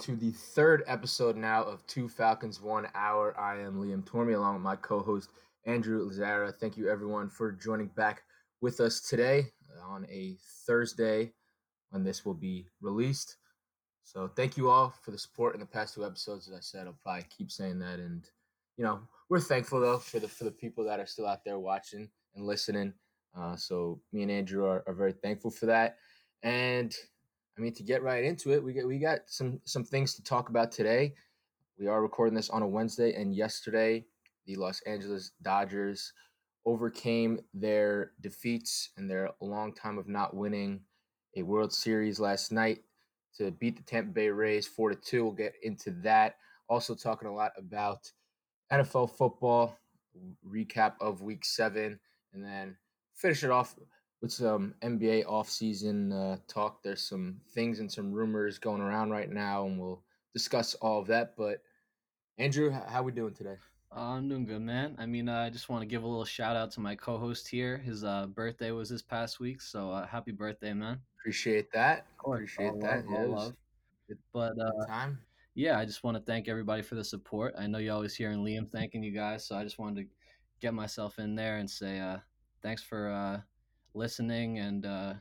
[0.00, 3.34] to the third episode now of Two Falcons One Hour.
[3.40, 5.30] I am Liam Tormey, along with my co-host
[5.64, 6.54] Andrew Lazara.
[6.54, 8.22] Thank you, everyone, for joining back
[8.60, 9.46] with us today
[9.82, 10.36] on a
[10.66, 11.32] Thursday
[11.90, 13.36] when this will be released.
[14.02, 16.46] So, thank you all for the support in the past two episodes.
[16.46, 18.28] As I said, I'll probably keep saying that, and
[18.76, 19.00] you know,
[19.30, 22.44] we're thankful though for the for the people that are still out there watching and
[22.44, 22.92] listening.
[23.34, 25.96] Uh, so, me and Andrew are, are very thankful for that,
[26.42, 26.94] and
[27.56, 30.22] I mean, to get right into it, we get we got some some things to
[30.22, 31.14] talk about today.
[31.78, 34.04] We are recording this on a Wednesday, and yesterday
[34.46, 36.12] the Los Angeles Dodgers
[36.66, 40.80] overcame their defeats and their long time of not winning
[41.36, 42.80] a World Series last night
[43.38, 45.24] to beat the Tampa Bay Rays four to two.
[45.24, 46.36] We'll get into that.
[46.68, 48.10] Also talking a lot about
[48.72, 49.78] NFL football
[50.46, 51.98] recap of Week Seven,
[52.34, 52.76] and then
[53.14, 53.76] finish it off
[54.20, 56.82] with some NBA offseason uh, talk.
[56.82, 61.06] There's some things and some rumors going around right now, and we'll discuss all of
[61.08, 61.36] that.
[61.36, 61.62] But
[62.38, 63.56] Andrew, how we doing today?
[63.94, 64.96] Uh, I'm doing good, man.
[64.98, 67.48] I mean, uh, I just want to give a little shout out to my co-host
[67.48, 67.78] here.
[67.78, 70.98] His uh, birthday was this past week, so uh, happy birthday, man!
[71.18, 72.06] Appreciate that.
[72.20, 73.08] Appreciate all that.
[73.08, 73.52] Love, love.
[74.32, 75.18] But uh, time.
[75.54, 77.54] yeah, I just want to thank everybody for the support.
[77.58, 80.08] I know you always hearing Liam thanking you guys, so I just wanted to
[80.60, 82.18] get myself in there and say uh,
[82.62, 83.40] thanks for uh,
[83.96, 85.14] listening and uh,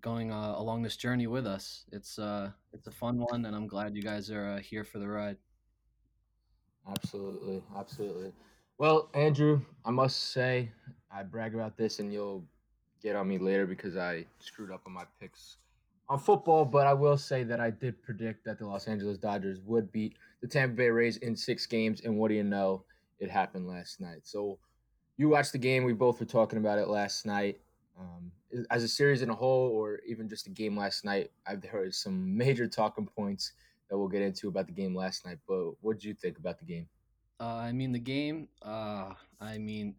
[0.00, 1.84] going uh, along this journey with us.
[1.92, 4.98] It's uh, it's a fun one, and I'm glad you guys are uh, here for
[4.98, 5.36] the ride.
[6.88, 8.32] Absolutely, absolutely.
[8.78, 10.72] Well, Andrew, I must say
[11.10, 12.44] I brag about this, and you'll
[13.02, 15.58] get on me later because I screwed up on my picks
[16.08, 16.64] on football.
[16.64, 20.16] But I will say that I did predict that the Los Angeles Dodgers would beat
[20.40, 22.84] the Tampa Bay Rays in six games, and what do you know?
[23.20, 24.22] It happened last night.
[24.24, 24.58] So
[25.16, 25.84] you watched the game.
[25.84, 27.60] We both were talking about it last night.
[27.98, 28.32] Um,
[28.70, 31.94] as a series in a whole, or even just a game last night, I've heard
[31.94, 33.52] some major talking points
[33.88, 35.38] that we'll get into about the game last night.
[35.46, 36.88] But what did you think about the game?
[37.40, 38.48] Uh, I mean, the game.
[38.62, 39.94] Uh, I mean,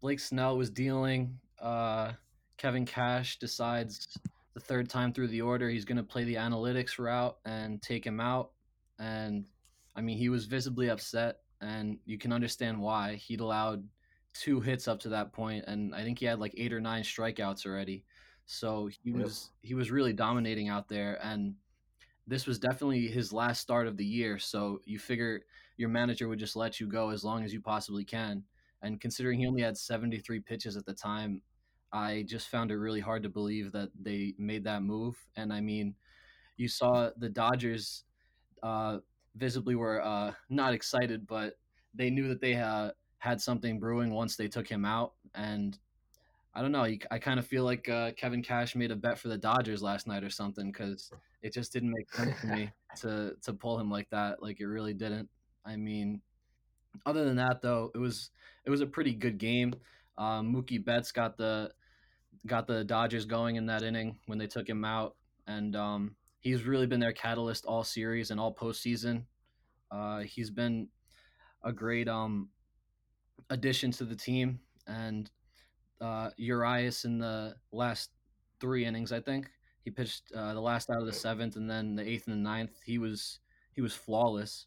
[0.00, 1.38] Blake Snell was dealing.
[1.60, 2.12] Uh,
[2.56, 4.18] Kevin Cash decides
[4.54, 8.04] the third time through the order he's going to play the analytics route and take
[8.04, 8.50] him out.
[8.98, 9.46] And
[9.94, 13.14] I mean, he was visibly upset, and you can understand why.
[13.14, 13.84] He'd allowed
[14.34, 17.02] two hits up to that point, and I think he had like eight or nine
[17.02, 18.04] strikeouts already.
[18.46, 21.54] So he was he was really dominating out there, and
[22.26, 24.38] this was definitely his last start of the year.
[24.38, 25.42] So you figure
[25.76, 28.44] your manager would just let you go as long as you possibly can.
[28.82, 31.42] And considering he only had 73 pitches at the time,
[31.92, 35.16] I just found it really hard to believe that they made that move.
[35.36, 35.94] And I mean,
[36.56, 38.04] you saw the Dodgers
[38.62, 38.98] uh,
[39.36, 41.54] visibly were uh, not excited, but
[41.94, 45.12] they knew that they uh, had something brewing once they took him out.
[45.34, 45.78] And
[46.54, 46.82] I don't know.
[46.82, 50.08] I kind of feel like uh, Kevin Cash made a bet for the Dodgers last
[50.08, 52.70] night or something because it just didn't make sense to me
[53.00, 54.42] to to pull him like that.
[54.42, 55.28] Like it really didn't.
[55.64, 56.22] I mean,
[57.06, 58.30] other than that though, it was
[58.64, 59.74] it was a pretty good game.
[60.18, 61.70] Um, Mookie Betts got the
[62.46, 65.14] got the Dodgers going in that inning when they took him out,
[65.46, 69.24] and um, he's really been their catalyst all series and all postseason.
[69.90, 70.88] Uh, he's been
[71.62, 72.48] a great um,
[73.50, 75.30] addition to the team, and
[76.00, 78.10] uh, Urias in the last
[78.60, 79.50] three innings, I think
[79.84, 82.48] he pitched uh, the last out of the seventh, and then the eighth and the
[82.50, 82.80] ninth.
[82.84, 83.40] He was
[83.74, 84.66] he was flawless.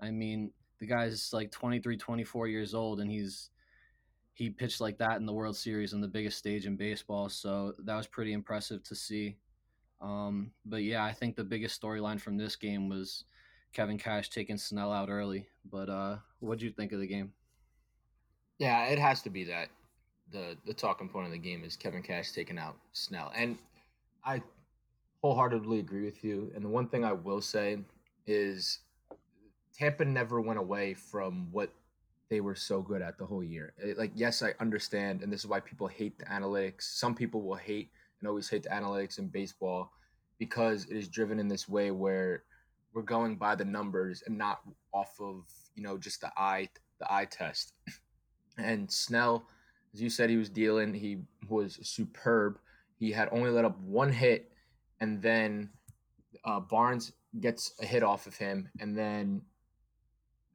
[0.00, 0.50] I mean,
[0.80, 3.50] the guy's like 23, 24 years old, and he's
[4.34, 7.28] he pitched like that in the World Series on the biggest stage in baseball.
[7.28, 9.36] So that was pretty impressive to see.
[10.00, 13.24] Um, but yeah, I think the biggest storyline from this game was
[13.72, 15.46] Kevin Cash taking Snell out early.
[15.64, 17.32] But uh, what do you think of the game?
[18.58, 19.68] Yeah, it has to be that
[20.32, 23.58] the the talking point of the game is Kevin Cash taking out Snell, and
[24.24, 24.42] I
[25.22, 26.52] wholeheartedly agree with you.
[26.54, 27.78] And the one thing I will say
[28.26, 28.80] is
[29.76, 31.70] Tampa never went away from what
[32.30, 33.74] they were so good at the whole year.
[33.78, 36.82] It, like, yes, I understand, and this is why people hate the analytics.
[36.82, 37.90] Some people will hate
[38.20, 39.92] and always hate the analytics in baseball
[40.38, 42.44] because it is driven in this way where
[42.92, 44.60] we're going by the numbers and not
[44.92, 46.68] off of you know just the eye
[47.00, 47.72] the eye test.
[48.58, 49.46] And Snell,
[49.92, 50.94] as you said, he was dealing.
[50.94, 51.18] He
[51.48, 52.58] was superb.
[52.98, 54.52] He had only let up one hit,
[55.00, 55.70] and then
[56.44, 59.42] uh, Barnes gets a hit off of him, and then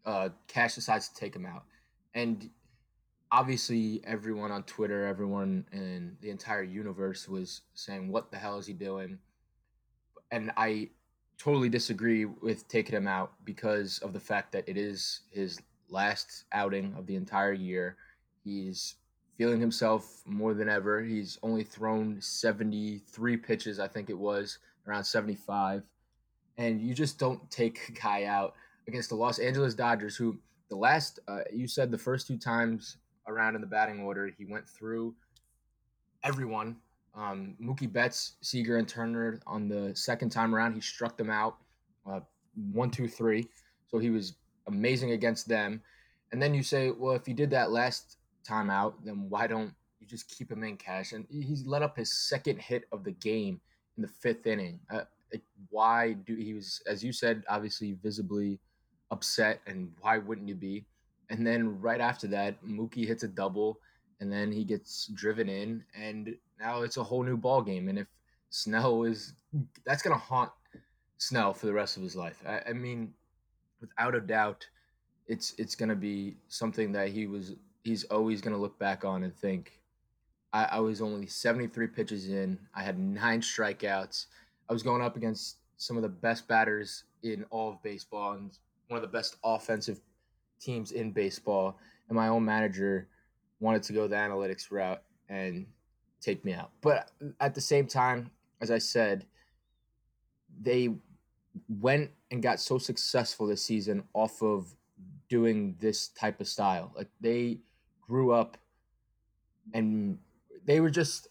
[0.06, 1.66] uh, Cash decides to take him out.
[2.14, 2.50] And
[3.32, 8.66] obviously, everyone on Twitter, everyone in the entire universe was saying, "What the hell is
[8.66, 9.20] he doing?"
[10.32, 10.90] And I
[11.38, 15.60] totally disagree with taking him out because of the fact that it is his
[15.90, 17.98] last outing of the entire year.
[18.44, 18.96] He's
[19.38, 21.02] feeling himself more than ever.
[21.02, 25.84] He's only thrown 73 pitches, I think it was, around 75.
[26.58, 28.54] and you just don't take a guy out
[28.88, 30.38] against the Los Angeles Dodgers, who
[30.70, 32.98] the last uh, you said the first two times
[33.28, 35.16] around in the batting order he went through
[36.24, 36.76] everyone.
[37.16, 41.58] Um, Mookie Betts, Seager, and Turner on the second time around, he struck them out
[42.06, 42.20] uh,
[42.72, 43.48] one, two, three.
[43.88, 44.34] So he was
[44.70, 45.82] amazing against them.
[46.32, 48.18] And then you say, well, if he did that last
[48.48, 51.12] time out, then why don't you just keep him in Cash?
[51.12, 53.60] And he's let up his second hit of the game
[53.98, 54.80] in the fifth inning.
[54.90, 55.02] Uh,
[55.70, 58.60] why do he was, as you said, obviously visibly
[59.12, 60.86] upset, and why wouldn't you be?
[61.30, 63.80] And then right after that, Mookie hits a double,
[64.20, 67.90] and then he gets driven in, and now it's a whole new ball game.
[67.90, 68.08] And if
[68.50, 69.34] Snell is,
[69.86, 70.52] that's gonna haunt
[71.18, 72.42] Snell for the rest of his life.
[72.48, 73.14] I, I mean,
[73.82, 74.68] without a doubt,
[75.28, 79.36] it's it's gonna be something that he was he's always gonna look back on and
[79.36, 79.80] think.
[80.52, 82.58] I, I was only 73 pitches in.
[82.74, 84.26] I had nine strikeouts.
[84.68, 88.58] I was going up against some of the best batters in all of baseball and
[88.88, 90.00] one of the best offensive
[90.60, 91.78] teams in baseball.
[92.08, 93.08] And my own manager
[93.60, 95.68] wanted to go the analytics route and
[96.20, 96.72] take me out.
[96.82, 98.32] But at the same time,
[98.62, 99.26] as I said,
[100.62, 100.90] they
[101.68, 104.74] went and got so successful this season off of
[105.30, 106.92] doing this type of style.
[106.96, 107.60] Like they
[108.02, 108.58] grew up
[109.74, 110.18] and
[110.66, 111.28] they were just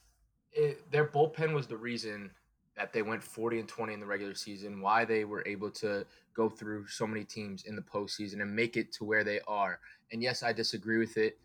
[0.53, 2.31] it, their bullpen was the reason
[2.77, 6.07] that they went 40 and 20 in the regular season, why they were able to
[6.35, 9.81] go through so many teams in the postseason and make it to where they are.
[10.13, 11.39] And yes, I disagree with it,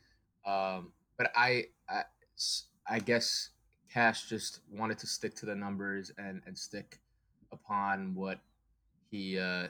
[0.45, 2.03] um, but I, I,
[2.87, 3.49] I guess
[3.91, 6.99] Cash just wanted to stick to the numbers and and stick
[7.51, 8.39] upon what
[9.13, 9.67] he uh,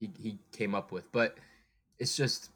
[0.00, 1.10] he he came up with.
[1.12, 1.38] But
[1.98, 2.50] it's just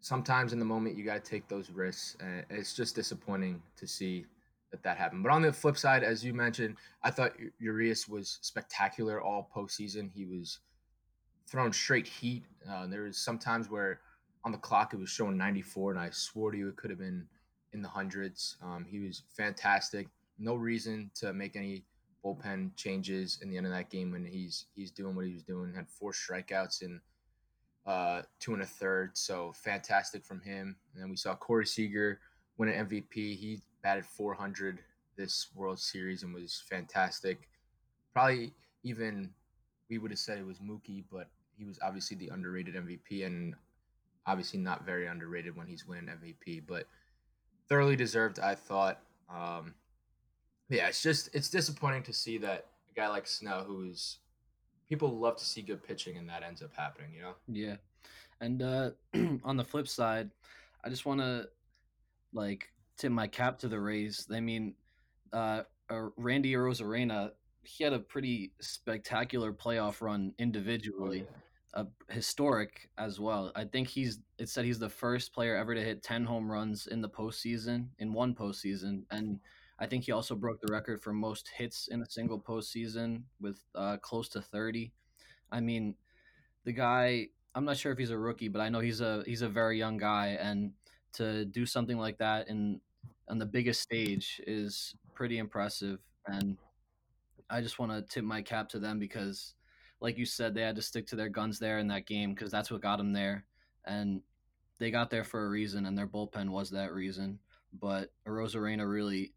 [0.00, 3.86] sometimes in the moment you got to take those risks, and it's just disappointing to
[3.86, 4.26] see
[4.70, 5.22] that that happened.
[5.22, 10.10] But on the flip side, as you mentioned, I thought Urias was spectacular all postseason.
[10.14, 10.58] He was
[11.50, 12.44] throwing straight heat.
[12.70, 14.00] Uh, there was sometimes where
[14.44, 16.98] on the clock it was showing 94, and I swore to you it could have
[16.98, 17.26] been
[17.72, 18.58] in the hundreds.
[18.62, 20.08] Um, he was fantastic.
[20.38, 21.84] No reason to make any
[22.24, 25.42] bullpen changes in the end of that game when he's he's doing what he was
[25.42, 25.72] doing.
[25.74, 27.00] Had four strikeouts in
[27.86, 30.76] uh, two and a third, so fantastic from him.
[30.92, 32.20] And then we saw Corey Seager
[32.58, 33.14] win an MVP.
[33.14, 34.80] He batted 400
[35.16, 37.48] this World Series and was fantastic.
[38.12, 39.30] Probably even
[39.88, 43.54] we would have said it was Mookie, but he was obviously the underrated MVP and
[44.26, 46.84] obviously not very underrated when he's winning MVP, but
[47.68, 49.00] thoroughly deserved, I thought.
[49.34, 49.74] Um,
[50.68, 54.18] yeah, it's just it's disappointing to see that a guy like Snell, who's
[54.88, 57.12] people love to see good pitching, and that ends up happening.
[57.14, 57.34] You know?
[57.46, 57.76] Yeah,
[58.40, 58.90] and uh,
[59.44, 60.30] on the flip side,
[60.84, 61.48] I just want to
[62.32, 64.26] like tip my cap to the Rays.
[64.32, 64.74] I mean,
[65.32, 67.30] uh, uh, Randy Arozarena,
[67.62, 71.24] he had a pretty spectacular playoff run individually.
[71.26, 71.38] Oh, yeah.
[71.74, 73.52] Uh, historic as well.
[73.54, 74.20] I think he's.
[74.38, 77.88] It said he's the first player ever to hit ten home runs in the postseason
[77.98, 79.38] in one postseason, and
[79.80, 83.60] I think he also broke the record for most hits in a single postseason with
[83.74, 84.92] uh, close to thirty.
[85.50, 85.94] I mean,
[86.64, 87.28] the guy.
[87.54, 89.78] I'm not sure if he's a rookie, but I know he's a he's a very
[89.78, 90.72] young guy, and
[91.14, 92.80] to do something like that in
[93.28, 95.98] on the biggest stage is pretty impressive.
[96.26, 96.56] And
[97.50, 99.54] I just want to tip my cap to them because,
[100.00, 102.50] like you said, they had to stick to their guns there in that game because
[102.50, 103.44] that's what got them there.
[103.84, 104.20] And
[104.78, 107.38] they got there for a reason, and their bullpen was that reason.
[107.72, 109.32] But Arozarena really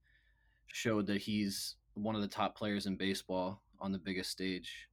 [0.73, 4.87] showed that he's one of the top players in baseball on the biggest stage.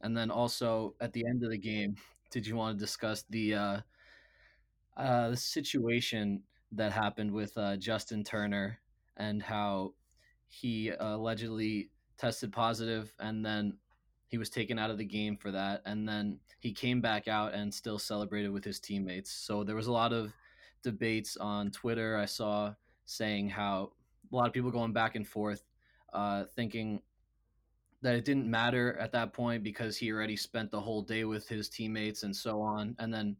[0.00, 1.96] And then also at the end of the game,
[2.30, 3.80] did you want to discuss the uh,
[4.96, 6.42] uh, the situation
[6.72, 8.78] that happened with uh, Justin Turner
[9.16, 9.92] and how
[10.48, 13.76] he allegedly tested positive and then
[14.28, 17.54] he was taken out of the game for that and then he came back out
[17.54, 20.32] and still celebrated with his teammates so there was a lot of
[20.82, 22.72] debates on twitter i saw
[23.04, 23.90] saying how
[24.32, 25.62] a lot of people going back and forth
[26.12, 27.00] uh, thinking
[28.02, 31.48] that it didn't matter at that point because he already spent the whole day with
[31.48, 32.94] his teammates and so on.
[32.98, 33.36] And then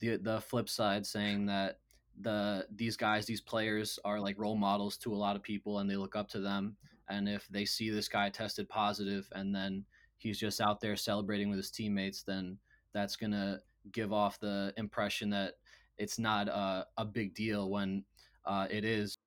[0.00, 1.78] the the flip side saying that
[2.20, 5.90] the these guys these players are like role models to a lot of people and
[5.90, 6.76] they look up to them.
[7.08, 9.84] And if they see this guy tested positive and then
[10.16, 12.56] he's just out there celebrating with his teammates then
[12.92, 13.60] that's to
[13.92, 15.54] give off the impression that
[15.98, 18.04] it's not a, a big deal when
[18.46, 19.18] uh, it is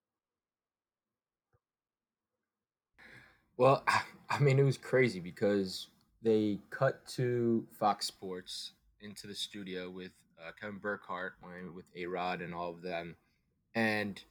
[3.58, 3.84] well
[4.30, 5.88] i mean it was crazy because
[6.24, 8.72] they cut to fox sports
[9.02, 11.34] into the studio with uh, Kevin Burkhardt
[11.74, 13.16] with A Rod and all of them.
[13.76, 14.22] And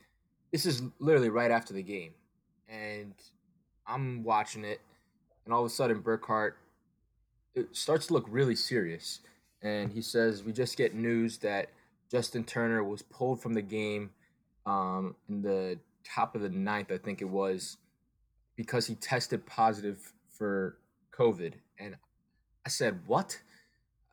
[0.53, 2.13] this is literally right after the game.
[2.69, 3.15] And
[3.87, 4.81] I'm watching it,
[5.45, 6.57] and all of a sudden, Burkhardt
[7.55, 9.21] it starts to look really serious.
[9.63, 11.71] And he says, We just get news that
[12.11, 14.11] Justin Turner was pulled from the game
[14.67, 17.79] um, in the top of the ninth, I think it was,
[18.57, 20.79] because he tested positive for
[21.13, 21.55] COVID.
[21.79, 21.97] And
[22.65, 23.41] I said, What?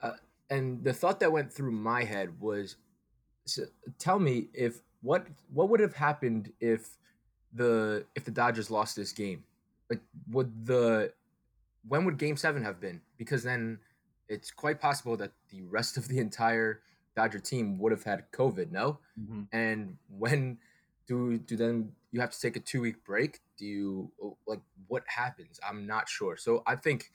[0.01, 0.11] Uh,
[0.49, 2.75] and the thought that went through my head was
[3.45, 3.63] so
[3.99, 6.97] tell me if what what would have happened if
[7.53, 9.43] the if the Dodgers lost this game?
[9.89, 11.13] Like would the
[11.87, 13.01] when would game 7 have been?
[13.17, 13.79] Because then
[14.29, 16.81] it's quite possible that the rest of the entire
[17.15, 18.99] Dodger team would have had COVID, no?
[19.19, 19.43] Mm-hmm.
[19.51, 20.57] And when
[21.07, 23.41] do do then you have to take a 2 week break?
[23.57, 25.59] Do you oh, like what happens?
[25.67, 26.37] I'm not sure.
[26.37, 27.11] So I think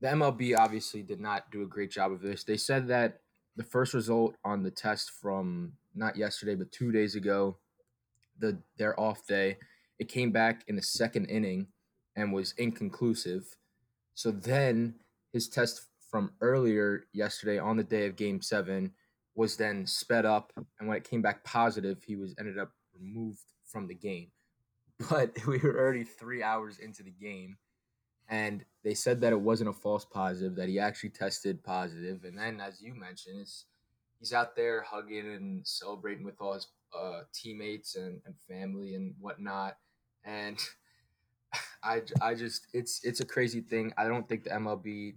[0.00, 2.44] the MLB obviously did not do a great job of this.
[2.44, 3.20] They said that
[3.56, 7.58] the first result on the test from not yesterday but two days ago,
[8.38, 9.58] the their off day,
[9.98, 11.68] it came back in the second inning
[12.16, 13.56] and was inconclusive.
[14.14, 14.94] So then
[15.32, 18.92] his test from earlier yesterday on the day of game seven
[19.34, 23.40] was then sped up and when it came back positive he was ended up removed
[23.64, 24.30] from the game
[25.10, 27.56] but we were already three hours into the game
[28.28, 32.24] and they said that it wasn't a false positive that he actually tested positive.
[32.24, 33.46] and then as you mentioned
[34.22, 36.68] he's out there hugging and celebrating with all his
[36.98, 39.76] uh, teammates and, and family and whatnot.
[40.24, 40.58] And
[41.82, 43.92] I, I just it's it's a crazy thing.
[43.98, 45.14] I don't think the mlb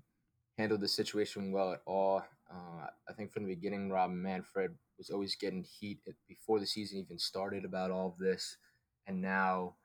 [0.57, 2.23] handled the situation well at all.
[2.49, 6.99] Uh, i think from the beginning rob manfred was always getting heat before the season
[6.99, 8.57] even started about all of this
[9.07, 9.75] and now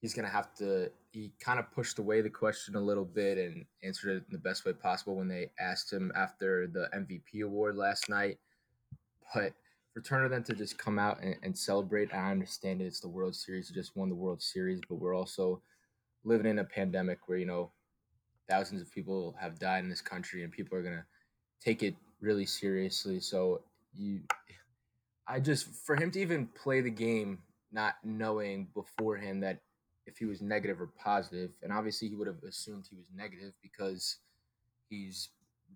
[0.00, 3.38] he's going to have to he kind of pushed away the question a little bit
[3.38, 7.44] and answered it in the best way possible when they asked him after the MVP
[7.44, 8.38] award last night.
[9.32, 9.52] But
[9.92, 13.08] for Turner then to just come out and, and celebrate, I understand it, it's the
[13.08, 15.62] World Series, he just won the World Series, but we're also
[16.24, 17.70] living in a pandemic where, you know,
[18.50, 21.04] thousands of people have died in this country and people are going to
[21.64, 23.20] take it really seriously.
[23.20, 23.62] So
[23.94, 24.20] you
[25.26, 27.38] I just for him to even play the game
[27.74, 29.60] not knowing beforehand that
[30.06, 33.52] if he was negative or positive, and obviously he would have assumed he was negative
[33.62, 34.18] because
[34.88, 35.30] he's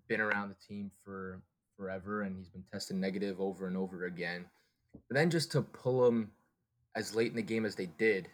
[0.07, 1.41] been around the team for
[1.77, 4.45] forever and he's been tested negative over and over again.
[4.93, 6.31] But then just to pull him
[6.95, 8.27] as late in the game as they did,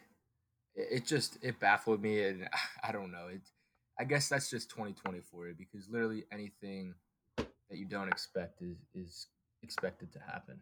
[0.74, 2.48] it just it baffled me and
[2.84, 3.28] I don't know.
[3.32, 3.40] It
[3.98, 6.94] I guess that's just 2020 for you because literally anything
[7.36, 9.28] that you don't expect is is
[9.62, 10.60] expected to happen.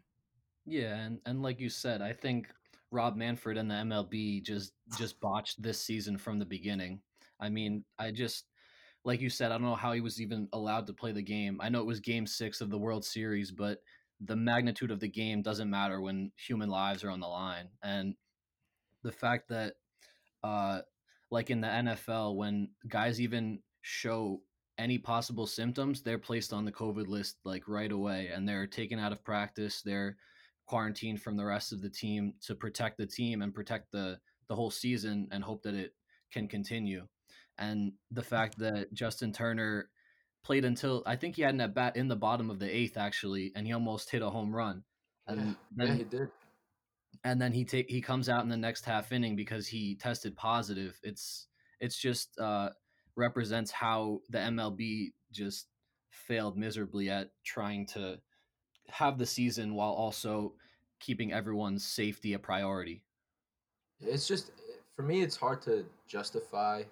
[0.65, 2.47] Yeah, and and like you said, I think
[2.91, 7.01] Rob Manfred and the MLB just just botched this season from the beginning.
[7.39, 8.45] I mean, I just
[9.03, 11.59] like you said, I don't know how he was even allowed to play the game.
[11.61, 13.79] I know it was game 6 of the World Series, but
[14.19, 17.69] the magnitude of the game doesn't matter when human lives are on the line.
[17.83, 18.15] And
[19.03, 19.73] the fact that
[20.43, 20.81] uh
[21.31, 24.41] like in the NFL when guys even show
[24.77, 28.99] any possible symptoms, they're placed on the COVID list like right away and they're taken
[28.99, 29.81] out of practice.
[29.81, 30.17] They're
[30.65, 34.55] quarantined from the rest of the team to protect the team and protect the the
[34.55, 35.93] whole season and hope that it
[36.31, 37.07] can continue.
[37.57, 39.89] And the fact that Justin Turner
[40.43, 42.97] played until I think he had an at bat in the bottom of the eighth
[42.97, 44.83] actually, and he almost hit a home run.
[45.27, 45.39] And
[45.77, 46.29] yeah, then, he did.
[47.23, 50.35] And then he take he comes out in the next half inning because he tested
[50.35, 50.99] positive.
[51.03, 51.47] It's
[51.79, 52.69] it's just uh,
[53.15, 55.67] represents how the MLB just
[56.11, 58.19] failed miserably at trying to
[58.89, 60.53] have the season while also
[60.99, 63.03] keeping everyone's safety a priority.
[63.99, 64.51] It's just
[64.95, 66.83] for me, it's hard to justify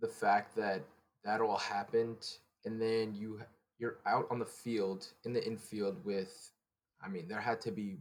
[0.00, 0.82] the fact that
[1.24, 3.40] that all happened, and then you
[3.78, 6.50] you're out on the field in the infield with,
[7.02, 7.96] I mean, there had to be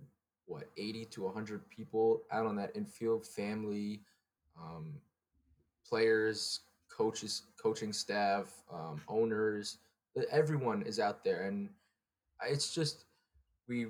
[0.45, 4.01] what eighty to hundred people out on that infield, family,
[4.59, 4.93] um,
[5.87, 9.77] players, coaches, coaching staff, um, owners,
[10.31, 11.69] everyone is out there, and
[12.45, 13.05] it's just
[13.67, 13.87] we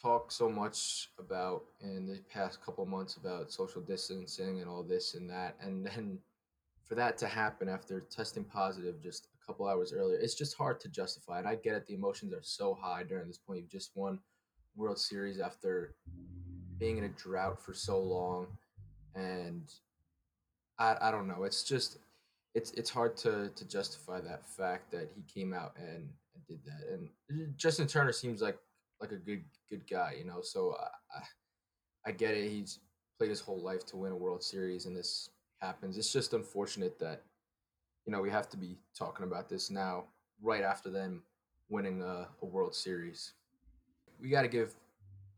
[0.00, 5.14] talk so much about in the past couple months about social distancing and all this
[5.14, 6.18] and that and then
[6.84, 10.78] for that to happen after testing positive just a couple hours earlier it's just hard
[10.78, 13.60] to justify and i get it the emotions are so high during this point.
[13.60, 14.18] You've just won
[14.76, 15.94] world series after
[16.78, 18.48] being in a drought for so long
[19.14, 19.70] and
[20.78, 21.44] i, I don't know.
[21.44, 21.98] It's just
[22.54, 26.08] it's it's hard to to justify that fact that he came out and
[26.46, 26.92] did that.
[26.92, 28.58] And Justin Turner seems like
[29.00, 30.40] like a good good guy, you know.
[30.42, 31.22] So I, I,
[32.06, 32.50] I get it.
[32.50, 32.80] He's
[33.18, 35.98] played his whole life to win a World Series, and this happens.
[35.98, 37.22] It's just unfortunate that
[38.06, 40.04] you know we have to be talking about this now,
[40.42, 41.22] right after them
[41.68, 43.32] winning a, a World Series.
[44.20, 44.74] We got to give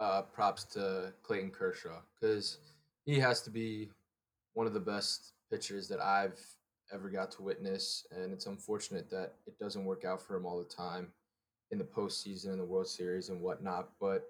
[0.00, 2.58] uh, props to Clayton Kershaw because
[3.04, 3.90] he has to be
[4.54, 6.38] one of the best pitchers that I've
[6.92, 10.58] ever got to witness, and it's unfortunate that it doesn't work out for him all
[10.58, 11.08] the time
[11.70, 13.90] in the postseason and the World Series and whatnot.
[14.00, 14.24] But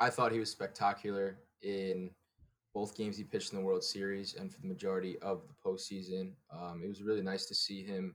[0.00, 2.10] I thought he was spectacular in
[2.74, 6.32] both games he pitched in the World Series and for the majority of the postseason.
[6.52, 8.14] Um, it was really nice to see him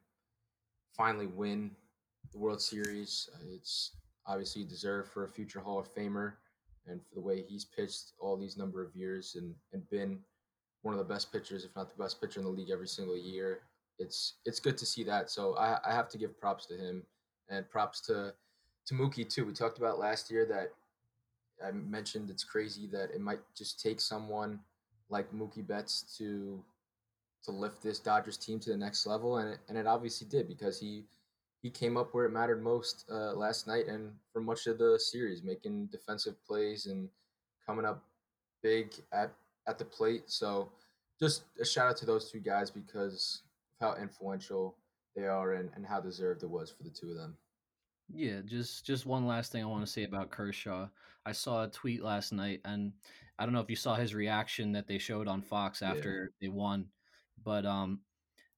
[0.95, 1.71] finally win
[2.31, 3.29] the World Series.
[3.53, 6.33] It's obviously deserved for a future Hall of Famer
[6.87, 10.19] and for the way he's pitched all these number of years and, and been
[10.81, 13.17] one of the best pitchers, if not the best pitcher in the league every single
[13.17, 13.61] year.
[13.99, 15.29] It's it's good to see that.
[15.29, 17.03] So I, I have to give props to him
[17.49, 18.33] and props to
[18.87, 19.45] to Mookie too.
[19.45, 20.71] We talked about last year that
[21.65, 24.59] I mentioned it's crazy that it might just take someone
[25.09, 26.63] like Mookie Betts to
[27.43, 30.47] to lift this Dodgers team to the next level, and it, and it obviously did
[30.47, 31.05] because he
[31.61, 34.99] he came up where it mattered most uh, last night and for much of the
[34.99, 37.09] series, making defensive plays and
[37.65, 38.03] coming up
[38.61, 39.31] big at
[39.67, 40.23] at the plate.
[40.27, 40.69] So
[41.19, 43.41] just a shout out to those two guys because
[43.79, 44.77] how influential
[45.15, 47.35] they are and, and how deserved it was for the two of them.
[48.13, 50.87] Yeah, just just one last thing I want to say about Kershaw.
[51.25, 52.93] I saw a tweet last night, and
[53.37, 56.47] I don't know if you saw his reaction that they showed on Fox after yeah.
[56.47, 56.85] they won,
[57.43, 57.99] but um,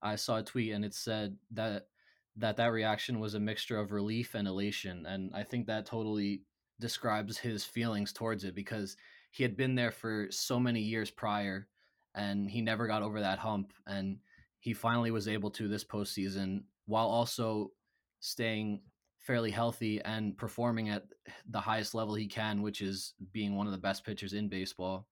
[0.03, 1.87] I saw a tweet and it said that
[2.35, 6.43] that that reaction was a mixture of relief and elation, and I think that totally
[6.79, 8.95] describes his feelings towards it because
[9.31, 11.67] he had been there for so many years prior,
[12.13, 14.19] and he never got over that hump, and
[14.59, 17.71] he finally was able to this postseason while also
[18.19, 18.81] staying
[19.19, 21.03] fairly healthy and performing at
[21.49, 25.07] the highest level he can, which is being one of the best pitchers in baseball.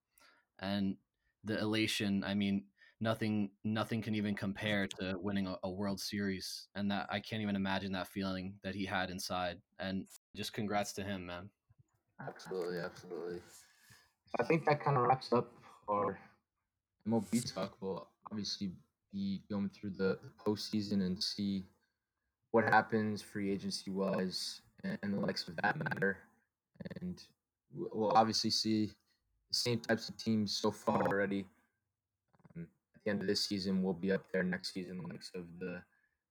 [0.58, 0.96] And
[1.44, 2.64] the elation, I mean,
[3.00, 6.68] nothing nothing can even compare to winning a, a, World Series.
[6.74, 9.58] And that I can't even imagine that feeling that he had inside.
[9.78, 11.48] And just congrats to him, man.
[12.26, 13.40] Absolutely, absolutely.
[14.38, 15.52] I think that kind of wraps up
[15.88, 16.18] our
[17.06, 17.76] MLB talk.
[17.80, 18.72] We'll obviously
[19.12, 21.64] be going through the, the postseason and see
[22.50, 26.18] what happens free agency wise and the likes of that matter.
[27.00, 27.20] And
[27.74, 31.46] we'll obviously see the same types of teams so far already.
[32.56, 35.30] Um, at the end of this season, we'll be up there next season, the likes
[35.34, 35.82] of the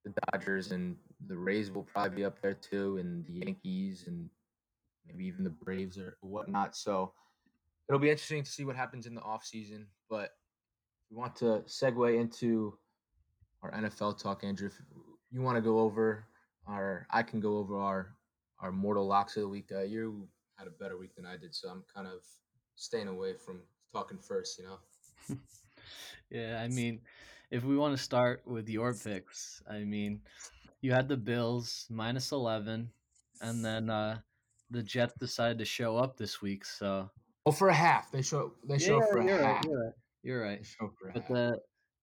[0.04, 4.30] the Dodgers and the Rays will probably be up there too, and the Yankees and
[5.06, 6.76] maybe even the Braves or whatnot.
[6.76, 7.12] So
[7.88, 9.86] it'll be interesting to see what happens in the off season.
[10.08, 10.30] But
[11.10, 12.76] we want to segue into
[13.62, 14.80] our NFL talk, Andrew If
[15.30, 16.24] you want to go over
[16.66, 18.14] our, I can go over our
[18.60, 19.70] our mortal locks of the week.
[19.72, 22.20] Uh, you had a better week than I did, so I'm kind of
[22.74, 23.60] staying away from
[23.92, 24.58] talking first.
[24.58, 25.38] You know.
[26.30, 27.00] yeah, I mean,
[27.50, 30.20] if we want to start with your picks, I mean,
[30.80, 32.90] you had the Bills minus eleven,
[33.40, 34.18] and then uh,
[34.70, 36.64] the Jets decided to show up this week.
[36.64, 37.10] So.
[37.46, 38.10] Oh, for a half.
[38.10, 38.52] They show.
[38.64, 39.64] They yeah, show for a half.
[39.64, 39.92] Right, right.
[40.28, 40.60] You're right.
[41.14, 41.58] but the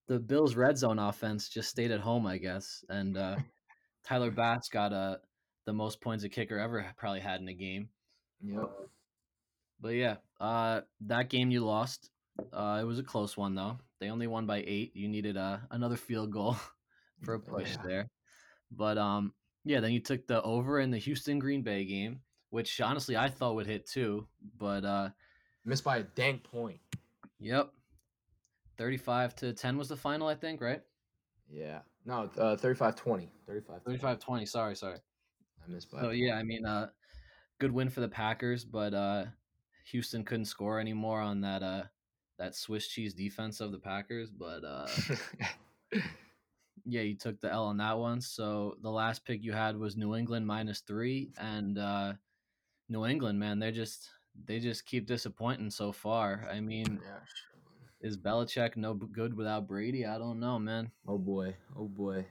[0.07, 3.35] the Bills' red zone offense just stayed at home, I guess, and uh,
[4.03, 5.17] Tyler Bass got uh,
[5.67, 7.87] the most points a kicker ever probably had in a game.
[8.41, 8.67] Yep.
[9.79, 12.09] But yeah, uh, that game you lost.
[12.51, 13.77] Uh, it was a close one though.
[13.99, 14.95] They only won by eight.
[14.95, 16.57] You needed uh, another field goal
[17.23, 17.83] for a push yeah.
[17.85, 18.09] there.
[18.71, 19.33] But um,
[19.65, 23.29] yeah, then you took the over in the Houston Green Bay game, which honestly I
[23.29, 25.09] thought would hit too, but uh,
[25.63, 26.79] missed by a dang point.
[27.39, 27.69] Yep,
[28.77, 30.81] 35 to 10 was the final, I think, right?
[31.49, 31.79] Yeah.
[32.05, 33.31] No, uh, 35 20.
[33.47, 34.45] 35 35 20.
[34.45, 34.99] Sorry, sorry.
[35.63, 36.01] I missed by.
[36.01, 36.89] So, yeah, I mean, uh,
[37.59, 39.25] good win for the Packers, but uh,
[39.87, 41.83] Houston couldn't score anymore on that uh,
[42.37, 44.29] that Swiss cheese defense of the Packers.
[44.29, 44.87] But uh,
[46.85, 48.21] yeah, you took the L on that one.
[48.21, 51.31] So, the last pick you had was New England minus three.
[51.39, 52.13] And uh,
[52.89, 54.09] New England, man, they're just.
[54.47, 56.45] They just keep disappointing so far.
[56.51, 57.19] I mean, yeah,
[58.05, 60.05] is Belichick no good without Brady?
[60.05, 60.91] I don't know, man.
[61.07, 62.25] Oh boy, oh boy.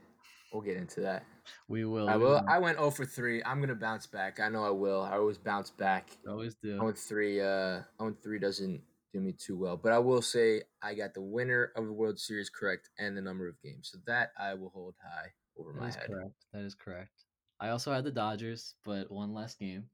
[0.53, 1.25] We'll get into that.
[1.67, 2.07] We will.
[2.07, 2.41] I will.
[2.47, 3.43] I went 0 for 3.
[3.43, 4.39] I'm gonna bounce back.
[4.39, 5.01] I know I will.
[5.01, 6.11] I always bounce back.
[6.27, 6.77] Always do.
[6.77, 7.41] 0 3.
[7.41, 11.21] Uh, 0 3 doesn't do me too well, but I will say I got the
[11.21, 14.69] winner of the World Series correct and the number of games, so that I will
[14.69, 15.27] hold high
[15.59, 16.07] over that my head.
[16.07, 16.45] Correct.
[16.53, 17.25] That is correct.
[17.59, 19.89] I also had the Dodgers, but one less game.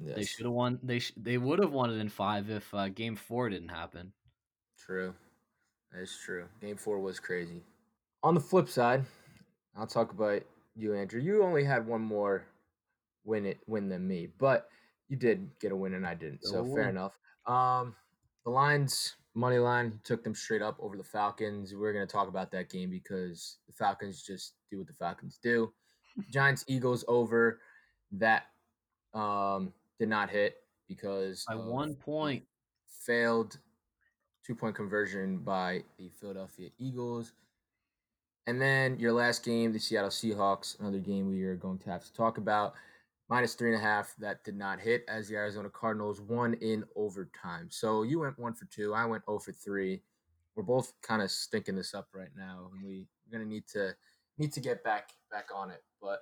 [0.00, 0.16] Yes.
[0.16, 0.78] They should have won.
[0.82, 4.12] They sh- they would have won it in five if uh, Game Four didn't happen.
[4.88, 5.14] True.
[5.92, 6.46] That's true.
[6.62, 7.62] Game four was crazy.
[8.22, 9.04] On the flip side,
[9.76, 10.42] I'll talk about
[10.74, 11.20] you, Andrew.
[11.20, 12.44] You only had one more
[13.24, 14.68] win it win than me, but
[15.08, 16.44] you did get a win and I didn't.
[16.44, 17.12] So oh, fair enough.
[17.46, 17.94] Um,
[18.44, 21.74] the Lions money line took them straight up over the Falcons.
[21.74, 25.72] We're gonna talk about that game because the Falcons just do what the Falcons do.
[26.32, 27.60] Giants Eagles over
[28.12, 28.44] that
[29.12, 30.56] um did not hit
[30.88, 32.44] because by one point
[33.04, 33.58] failed
[34.48, 37.32] two point conversion by the Philadelphia Eagles.
[38.46, 42.02] And then your last game, the Seattle Seahawks, another game we are going to have
[42.04, 42.72] to talk about.
[43.28, 46.82] Minus three and a half, that did not hit as the Arizona Cardinals won in
[46.96, 47.66] overtime.
[47.68, 48.94] So you went one for two.
[48.94, 50.00] I went 0 for three.
[50.56, 53.94] We're both kind of stinking this up right now, and we, we're gonna need to
[54.38, 55.82] need to get back back on it.
[56.00, 56.20] But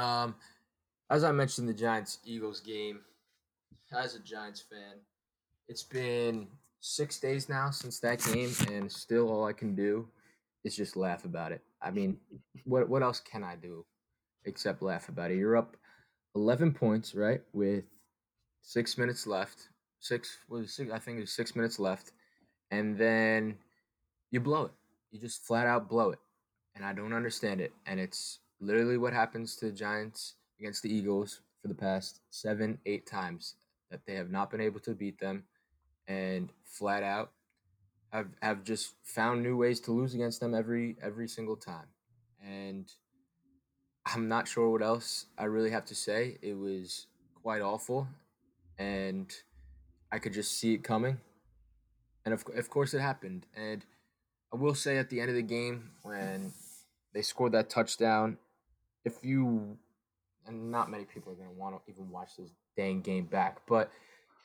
[0.00, 0.36] um,
[1.10, 3.00] as I mentioned, the Giants Eagles game.
[3.92, 4.98] As a Giants fan,
[5.68, 6.46] it's been
[6.84, 10.06] six days now since that game, and still all I can do
[10.64, 11.62] is just laugh about it.
[11.80, 12.18] I mean,
[12.64, 13.86] what what else can I do
[14.44, 15.38] except laugh about it?
[15.38, 15.78] You're up
[16.34, 17.84] eleven points, right, with
[18.60, 19.68] six minutes left.
[20.00, 20.92] Six was six.
[20.92, 22.12] I think there's six minutes left,
[22.70, 23.56] and then
[24.30, 24.72] you blow it.
[25.10, 26.18] You just flat out blow it,
[26.74, 27.72] and I don't understand it.
[27.86, 32.78] And it's literally what happens to the Giants against the Eagles for the past seven,
[32.84, 33.54] eight times
[33.90, 35.44] that they have not been able to beat them,
[36.06, 37.32] and flat out
[38.12, 41.86] have have just found new ways to lose against them every every single time.
[42.42, 42.90] And
[44.06, 46.38] I'm not sure what else I really have to say.
[46.42, 47.06] It was
[47.42, 48.06] quite awful,
[48.78, 49.34] and
[50.12, 51.18] I could just see it coming.
[52.24, 53.46] And of, of course, it happened.
[53.56, 53.84] And
[54.52, 56.52] I will say at the end of the game, when
[57.12, 58.38] they scored that touchdown,
[59.04, 59.76] if you,
[60.46, 63.58] and not many people are going to want to even watch this dang game back,
[63.66, 63.90] but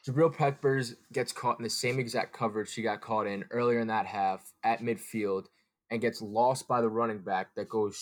[0.09, 3.87] Jabril Peppers gets caught in the same exact coverage she got caught in earlier in
[3.87, 5.45] that half at midfield
[5.91, 8.01] and gets lost by the running back that goes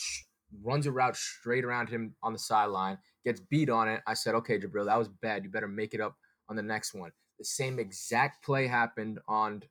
[0.63, 4.01] runs a route straight around him on the sideline, gets beat on it.
[4.07, 5.43] I said, "Okay, Jabril, that was bad.
[5.43, 6.15] You better make it up
[6.47, 9.63] on the next one." The same exact play happened on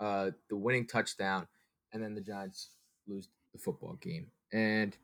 [0.00, 1.46] uh, the winning touchdown,
[1.92, 2.70] and then the Giants
[3.06, 4.26] lose the football game.
[4.52, 4.96] And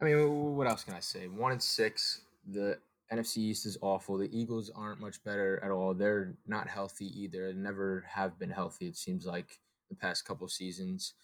[0.00, 1.28] I mean, what else can I say?
[1.28, 2.22] One and six.
[2.50, 2.78] The
[3.12, 4.18] NFC East is awful.
[4.18, 5.94] The Eagles aren't much better at all.
[5.94, 7.52] They're not healthy either.
[7.52, 8.86] They never have been healthy.
[8.86, 9.58] It seems like
[9.90, 11.14] the past couple seasons.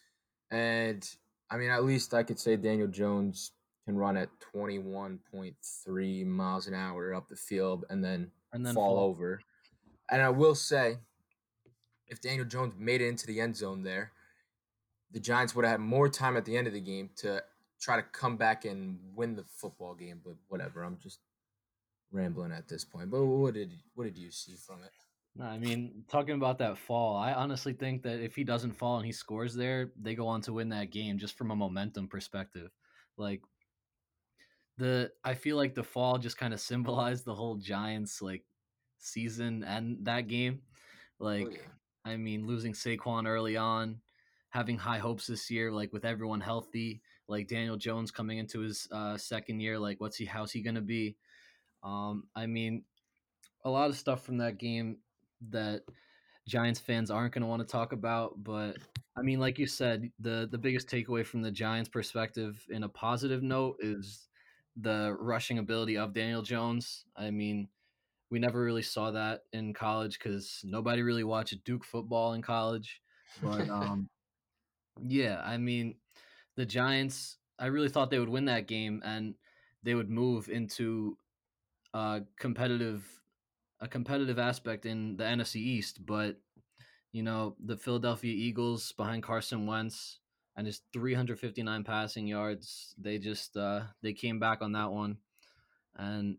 [0.51, 1.09] And
[1.51, 3.53] I mean, at least I could say Daniel Jones
[3.87, 8.97] can run at 21.3 miles an hour up the field and then, and then fall,
[8.97, 9.41] fall over.
[10.11, 10.99] And I will say,
[12.09, 14.13] if Daniel Jones made it into the end zone there,
[15.13, 17.43] the Giants would have had more time at the end of the game to
[17.81, 20.21] try to come back and win the football game.
[20.23, 21.21] But whatever, I'm just
[22.13, 23.11] rambling at this point.
[23.11, 24.93] But what did what did you see from it?
[25.37, 28.97] No, I mean, talking about that fall, I honestly think that if he doesn't fall
[28.97, 32.09] and he scores there, they go on to win that game just from a momentum
[32.09, 32.71] perspective.
[33.17, 33.43] Like
[34.77, 38.45] the I feel like the fall just kind of symbolized the whole Giants like
[38.99, 40.63] season and that game.
[41.21, 42.13] Oh, like oh, yeah.
[42.13, 44.01] I mean, losing Saquon early on,
[44.49, 48.89] having high hopes this year, like with everyone healthy, like Daniel Jones coming into his
[48.91, 51.17] uh, second year, like what's he how's he gonna be?
[51.83, 52.85] Um, I mean,
[53.65, 54.99] a lot of stuff from that game
[55.51, 55.83] that
[56.47, 58.43] Giants fans aren't going to want to talk about.
[58.43, 58.79] But
[59.17, 62.89] I mean, like you said, the the biggest takeaway from the Giants' perspective, in a
[62.89, 64.29] positive note, is
[64.77, 67.05] the rushing ability of Daniel Jones.
[67.17, 67.69] I mean,
[68.31, 73.01] we never really saw that in college because nobody really watched Duke football in college.
[73.43, 74.09] But um,
[75.07, 75.97] yeah, I mean,
[76.57, 77.37] the Giants.
[77.59, 79.35] I really thought they would win that game and
[79.83, 81.19] they would move into
[81.95, 83.05] a competitive
[83.81, 86.37] a competitive aspect in the NFC East, but
[87.13, 90.19] you know, the Philadelphia Eagles behind Carson Wentz
[90.57, 95.19] and his 359 passing yards, they just uh they came back on that one.
[95.97, 96.37] And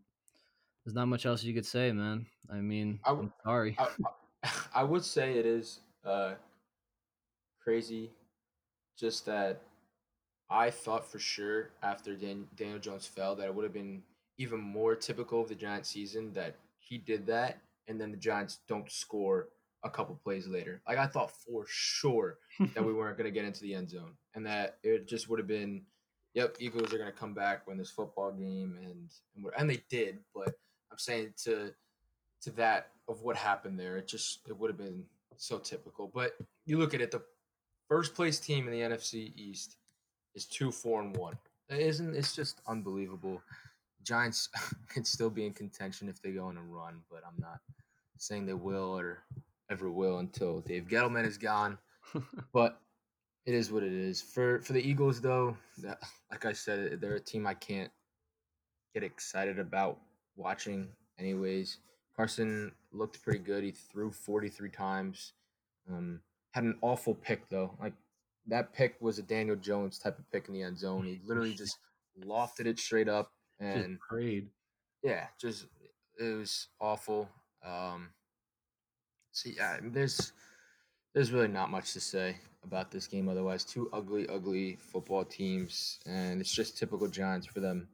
[0.84, 2.26] there's not much else you could say, man.
[2.50, 3.76] I mean, I w- I'm sorry.
[3.78, 6.34] I, I would say it is uh
[7.62, 8.10] crazy
[8.98, 9.60] just that
[10.50, 14.02] I thought for sure after Dan- Daniel Jones fell that it would have been
[14.42, 18.58] even more typical of the Giants season that he did that, and then the Giants
[18.66, 19.48] don't score
[19.84, 20.82] a couple plays later.
[20.86, 22.38] Like I thought for sure
[22.74, 25.38] that we weren't going to get into the end zone, and that it just would
[25.38, 25.82] have been,
[26.34, 29.82] yep, Eagles are going to come back, win this football game, and and, and they
[29.88, 30.18] did.
[30.34, 30.58] But
[30.90, 31.72] I'm saying to
[32.42, 35.04] to that of what happened there, it just it would have been
[35.36, 36.10] so typical.
[36.12, 37.22] But you look at it, the
[37.88, 39.76] first place team in the NFC East
[40.34, 41.38] is two four and one.
[41.68, 43.40] It isn't it's just unbelievable.
[44.02, 44.48] Giants
[44.88, 47.60] could still be in contention if they go on a run, but I'm not
[48.18, 49.24] saying they will or
[49.70, 51.78] ever will until Dave Gettleman is gone.
[52.52, 52.80] but
[53.46, 54.20] it is what it is.
[54.20, 55.98] For for the Eagles, though, that,
[56.30, 57.90] like I said, they're a team I can't
[58.94, 59.98] get excited about
[60.36, 60.88] watching.
[61.18, 61.78] Anyways,
[62.16, 63.64] Carson looked pretty good.
[63.64, 65.32] He threw 43 times.
[65.90, 66.20] Um,
[66.52, 67.74] had an awful pick though.
[67.80, 67.94] Like
[68.46, 71.04] that pick was a Daniel Jones type of pick in the end zone.
[71.04, 71.78] He literally just
[72.24, 73.32] lofted it straight up
[73.62, 74.48] and just prayed.
[75.02, 75.66] Yeah, just
[76.18, 77.28] it was awful.
[77.64, 78.10] Um,
[79.32, 80.32] see, yeah, there's
[81.14, 83.64] there's really not much to say about this game otherwise.
[83.64, 87.88] Two ugly, ugly football teams, and it's just typical Giants for them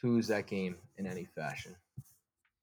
[0.00, 1.74] to lose that game in any fashion.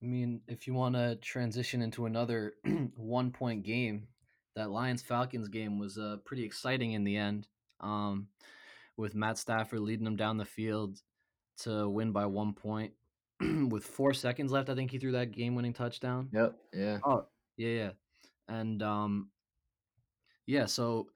[0.03, 2.53] I mean, if you want to transition into another
[2.95, 4.07] one point game,
[4.55, 7.47] that Lions Falcons game was uh, pretty exciting in the end.
[7.81, 8.27] Um,
[8.97, 11.01] with Matt Stafford leading them down the field
[11.59, 12.93] to win by one point.
[13.69, 16.29] with four seconds left, I think he threw that game winning touchdown.
[16.31, 16.55] Yep.
[16.73, 16.97] Yeah.
[17.03, 17.25] Oh,
[17.57, 17.89] yeah, yeah.
[18.47, 19.29] And um,
[20.45, 21.07] yeah, so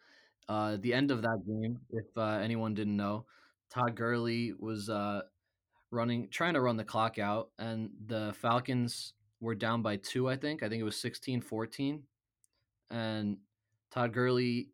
[0.48, 3.26] uh, the end of that game, if uh, anyone didn't know,
[3.70, 5.22] Todd Gurley was uh,
[5.92, 10.36] running, trying to run the clock out, and the Falcons were down by two, I
[10.36, 10.64] think.
[10.64, 12.04] I think it was 16 14.
[12.92, 13.38] And
[13.92, 14.70] Todd Gurley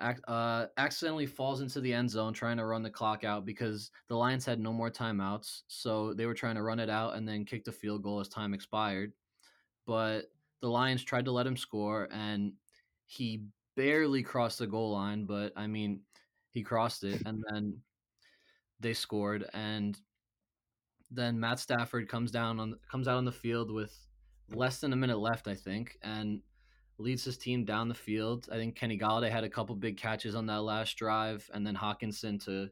[0.00, 4.16] uh, accidentally falls into the end zone trying to run the clock out because the
[4.16, 5.62] Lions had no more timeouts.
[5.68, 8.28] So they were trying to run it out and then kick the field goal as
[8.28, 9.12] time expired.
[9.86, 10.30] But
[10.60, 12.52] the Lions tried to let him score, and
[13.06, 13.44] he
[13.76, 16.00] barely crossed the goal line, but I mean,
[16.50, 17.78] he crossed it, and then
[18.80, 19.98] they scored, and
[21.10, 23.96] then Matt Stafford comes down on comes out on the field with
[24.50, 26.40] less than a minute left, I think, and
[26.98, 28.48] leads his team down the field.
[28.50, 31.76] I think Kenny Golladay had a couple big catches on that last drive, and then
[31.76, 32.68] Hockenson to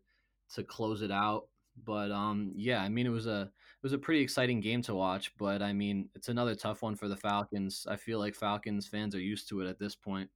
[0.54, 1.48] to close it out.
[1.84, 4.94] But um, yeah, I mean, it was a it was a pretty exciting game to
[4.94, 5.32] watch.
[5.38, 7.86] But I mean, it's another tough one for the Falcons.
[7.88, 10.30] I feel like Falcons fans are used to it at this point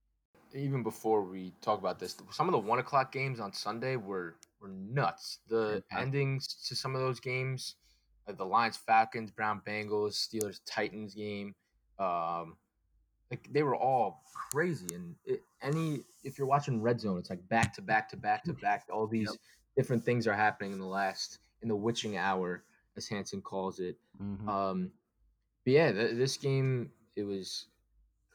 [0.55, 4.37] even before we talk about this, some of the one o'clock games on Sunday were
[4.61, 5.39] were nuts.
[5.49, 7.77] The endings to some of those games,
[8.29, 11.55] uh, the Lions, Falcons, Brown, Bengals, Steelers, Titans game,
[11.99, 12.57] um,
[13.31, 14.89] like they were all crazy.
[14.95, 18.45] And it, any if you're watching Red Zone, it's like back to back to back
[18.45, 18.85] to back.
[18.93, 19.39] All these yep.
[19.77, 22.65] different things are happening in the last in the witching hour,
[22.97, 23.97] as Hanson calls it.
[24.21, 24.49] Mm-hmm.
[24.49, 24.91] Um,
[25.65, 27.67] but yeah, th- this game it was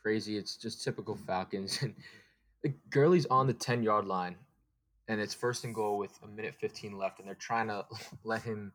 [0.01, 0.37] crazy.
[0.37, 1.79] It's just typical Falcons.
[1.83, 1.95] And
[2.63, 4.37] the Gurley's on the 10 yard line,
[5.07, 7.85] and it's first and goal with a minute 15 left, and they're trying to
[8.23, 8.73] let him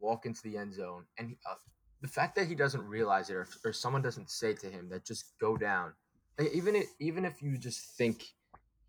[0.00, 1.04] walk into the end zone.
[1.16, 1.54] And he, uh,
[2.00, 5.04] the fact that he doesn't realize it, or, or someone doesn't say to him that
[5.04, 5.92] just go down,
[6.52, 8.24] even if, even if you just think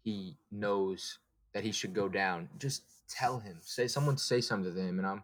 [0.04, 1.20] he knows
[1.54, 3.58] that he should go down, just tell him.
[3.62, 5.24] Say someone say something to him, and I'm.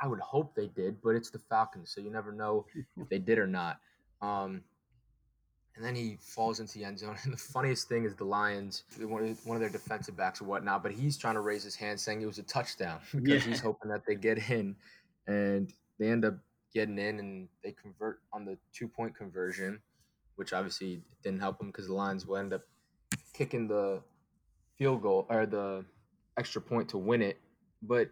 [0.00, 3.18] I would hope they did, but it's the Falcons, so you never know if they
[3.18, 3.78] did or not.
[4.20, 4.62] Um,
[5.76, 7.16] and then he falls into the end zone.
[7.24, 10.92] And the funniest thing is the Lions, one of their defensive backs or whatnot, but
[10.92, 13.50] he's trying to raise his hand saying it was a touchdown because yeah.
[13.50, 14.76] he's hoping that they get in.
[15.26, 16.36] And they end up
[16.72, 19.80] getting in and they convert on the two point conversion,
[20.36, 22.62] which obviously didn't help them because the Lions will end up
[23.32, 24.00] kicking the
[24.78, 25.84] field goal or the
[26.38, 27.38] extra point to win it.
[27.82, 28.10] But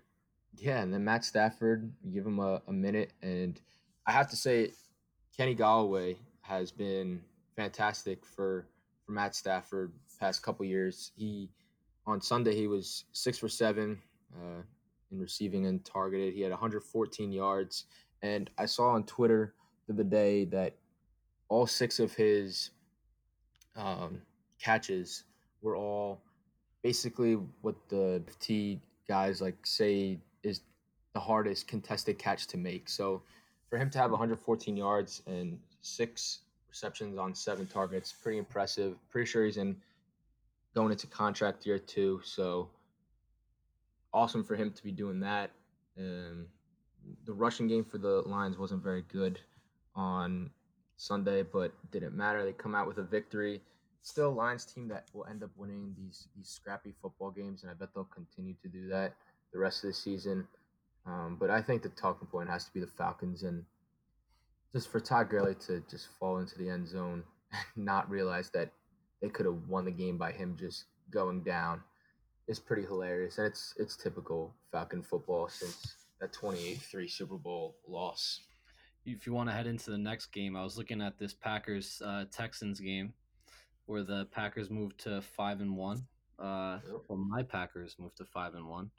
[0.56, 3.12] yeah, and then Matt Stafford, give him a, a minute.
[3.22, 3.60] And
[4.06, 4.70] I have to say,
[5.36, 7.20] Kenny Golladay has been
[7.56, 8.66] fantastic for
[9.04, 11.12] for Matt Stafford past couple years.
[11.16, 11.50] He
[12.06, 14.00] on Sunday he was six for seven
[14.34, 14.62] uh,
[15.10, 16.34] in receiving and targeted.
[16.34, 17.84] He had 114 yards,
[18.24, 19.52] and I saw on Twitter
[19.86, 20.74] the other day that
[21.50, 22.70] all six of his
[23.76, 24.22] um,
[24.58, 25.24] catches
[25.60, 26.22] were all
[26.82, 30.62] basically what the T guys like say is
[31.12, 32.88] the hardest contested catch to make.
[32.88, 33.20] So
[33.68, 38.10] for him to have 114 yards and six receptions on seven targets.
[38.10, 38.96] Pretty impressive.
[39.10, 39.76] Pretty sure he's in
[40.74, 42.22] going into contract year two.
[42.24, 42.70] So
[44.14, 45.50] awesome for him to be doing that.
[45.98, 46.46] Um,
[47.24, 49.38] the rushing game for the Lions wasn't very good
[49.94, 50.50] on
[50.96, 52.44] Sunday, but didn't matter.
[52.44, 53.60] They come out with a victory.
[54.02, 57.70] Still, a Lions team that will end up winning these these scrappy football games, and
[57.70, 59.14] I bet they'll continue to do that
[59.52, 60.46] the rest of the season.
[61.06, 63.64] Um, but I think the talking point has to be the Falcons and
[64.72, 68.70] just for Todd Gurley to just fall into the end zone and not realize that
[69.22, 71.80] they could have won the game by him just going down
[72.48, 73.38] is pretty hilarious.
[73.38, 78.40] And it's it's typical Falcon football since that 28-3 Super Bowl loss.
[79.04, 82.00] If you want to head into the next game, I was looking at this Packers
[82.04, 83.12] uh, Texans game
[83.86, 86.06] where the Packers moved to five and one.
[86.38, 87.02] Uh, yep.
[87.08, 88.90] Well, my Packers moved to five and one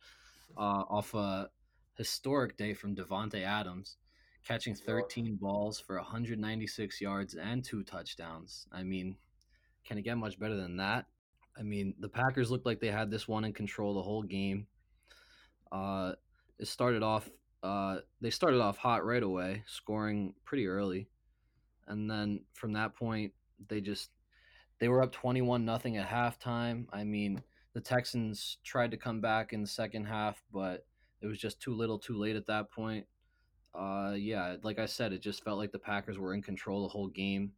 [0.56, 1.50] uh, off a
[1.98, 3.98] historic day from Davante Adams
[4.48, 8.68] catching 13 balls for 196 yards and two touchdowns.
[8.72, 9.16] I mean,
[9.84, 11.06] can it get much better than that?
[11.58, 14.68] I mean, the Packers looked like they had this one in control the whole game.
[15.72, 16.12] Uh,
[16.60, 17.30] it started off.
[17.64, 21.08] Uh, they started off hot right away, scoring pretty early,
[21.88, 23.34] and then from that point,
[23.68, 24.10] they just
[24.80, 26.86] they were up 21 nothing at halftime.
[26.92, 27.42] I mean,
[27.74, 30.86] the Texans tried to come back in the second half, but
[31.22, 33.06] it was just too little, too late at that point.
[33.74, 36.90] Uh, yeah, like I said, it just felt like the Packers were in control the
[36.90, 37.52] whole game.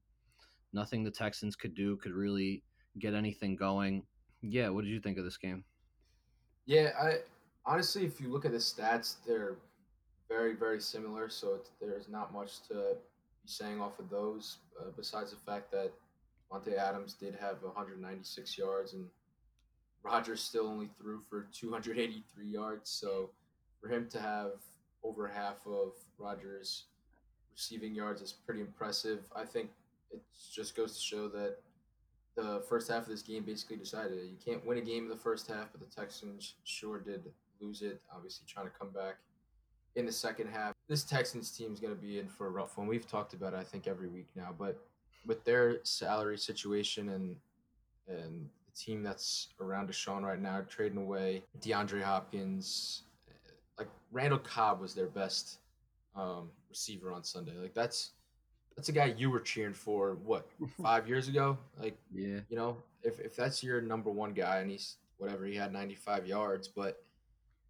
[0.73, 2.63] Nothing the Texans could do could really
[2.99, 4.03] get anything going.
[4.41, 5.63] Yeah, what did you think of this game?
[6.65, 7.19] Yeah, I
[7.67, 9.58] honestly, if you look at the stats, they're
[10.30, 11.30] very, very similar.
[11.30, 12.95] So there's not much to
[13.43, 15.91] be saying off of those, uh, besides the fact that
[16.51, 19.06] Davante Adams did have 196 yards and
[20.01, 22.89] Rodgers still only threw for 283 yards.
[22.89, 23.30] So
[23.82, 24.51] for him to have
[25.03, 26.86] over half of Rodgers'
[27.51, 29.19] receiving yards is pretty impressive.
[29.36, 29.69] I think
[30.12, 30.21] it
[30.53, 31.58] just goes to show that
[32.36, 34.13] the first half of this game basically decided.
[34.13, 37.25] You can't win a game in the first half, but the Texans sure did
[37.61, 38.01] lose it.
[38.13, 39.17] Obviously, trying to come back
[39.95, 40.73] in the second half.
[40.87, 42.87] This Texans team is going to be in for a rough one.
[42.87, 44.79] We've talked about it, I think, every week now, but
[45.25, 47.35] with their salary situation and
[48.07, 53.03] and the team that's around Deshaun right now, trading away DeAndre Hopkins,
[53.77, 55.59] like Randall Cobb was their best
[56.15, 57.51] um, receiver on Sunday.
[57.59, 58.11] Like that's
[58.75, 60.47] that's a guy you were cheering for what
[60.81, 61.57] five years ago.
[61.79, 65.55] Like yeah, you know, if if that's your number one guy and he's whatever he
[65.55, 67.03] had 95 yards, but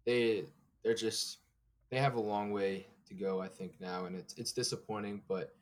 [0.08, 0.44] they
[0.82, 1.38] they're just
[1.90, 3.42] they have a long way to go.
[3.42, 5.54] I think now, and it's it's disappointing, but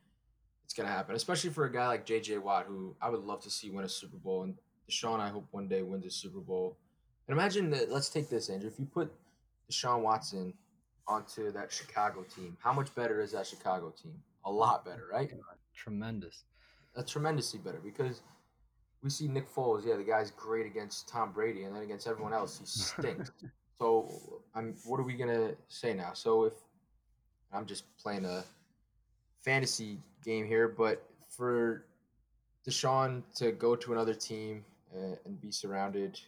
[0.63, 2.37] it's gonna happen, especially for a guy like J.J.
[2.37, 4.55] Watt, who I would love to see win a Super Bowl, and
[4.89, 6.77] Deshaun, I hope one day wins a Super Bowl.
[7.27, 7.91] And imagine that.
[7.91, 8.69] Let's take this, Andrew.
[8.69, 9.11] If you put
[9.69, 10.53] Deshaun Watson
[11.09, 14.13] onto that Chicago team, how much better is that Chicago team?
[14.45, 15.29] A lot better, right?
[15.75, 16.45] Tremendous.
[16.95, 18.21] That's tremendously better because
[19.03, 19.85] we see Nick Foles.
[19.85, 23.31] Yeah, the guy's great against Tom Brady, and then against everyone else, he stinks.
[23.79, 24.75] so, I'm.
[24.85, 26.13] What are we gonna say now?
[26.13, 26.53] So if
[27.53, 28.43] I'm just playing a
[29.43, 31.85] fantasy game here, but for
[32.67, 36.19] Deshaun to go to another team and, and be surrounded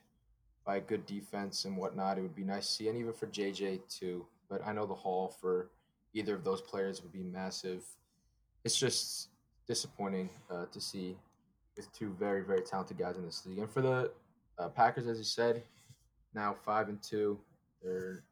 [0.65, 3.81] by good defense and whatnot, it would be nice to see, and even for JJ
[3.89, 4.25] too.
[4.47, 5.69] But I know the haul for
[6.13, 7.83] either of those players would be massive.
[8.63, 9.29] It's just
[9.67, 11.17] disappointing uh, to see
[11.75, 13.57] with two very very talented guys in this league.
[13.57, 14.12] And for the
[14.59, 15.63] uh, Packers, as you said,
[16.34, 17.39] now five and two,
[17.84, 18.24] they're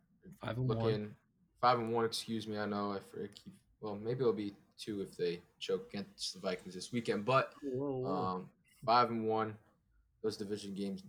[0.44, 1.16] five and looking one.
[1.62, 2.06] five and one.
[2.06, 3.54] Excuse me, I know I keep.
[3.82, 7.26] Well, maybe it'll be two if they choke against the Vikings this weekend.
[7.26, 7.54] But
[8.06, 8.50] um,
[8.86, 9.56] five and one,
[10.24, 11.04] those division games,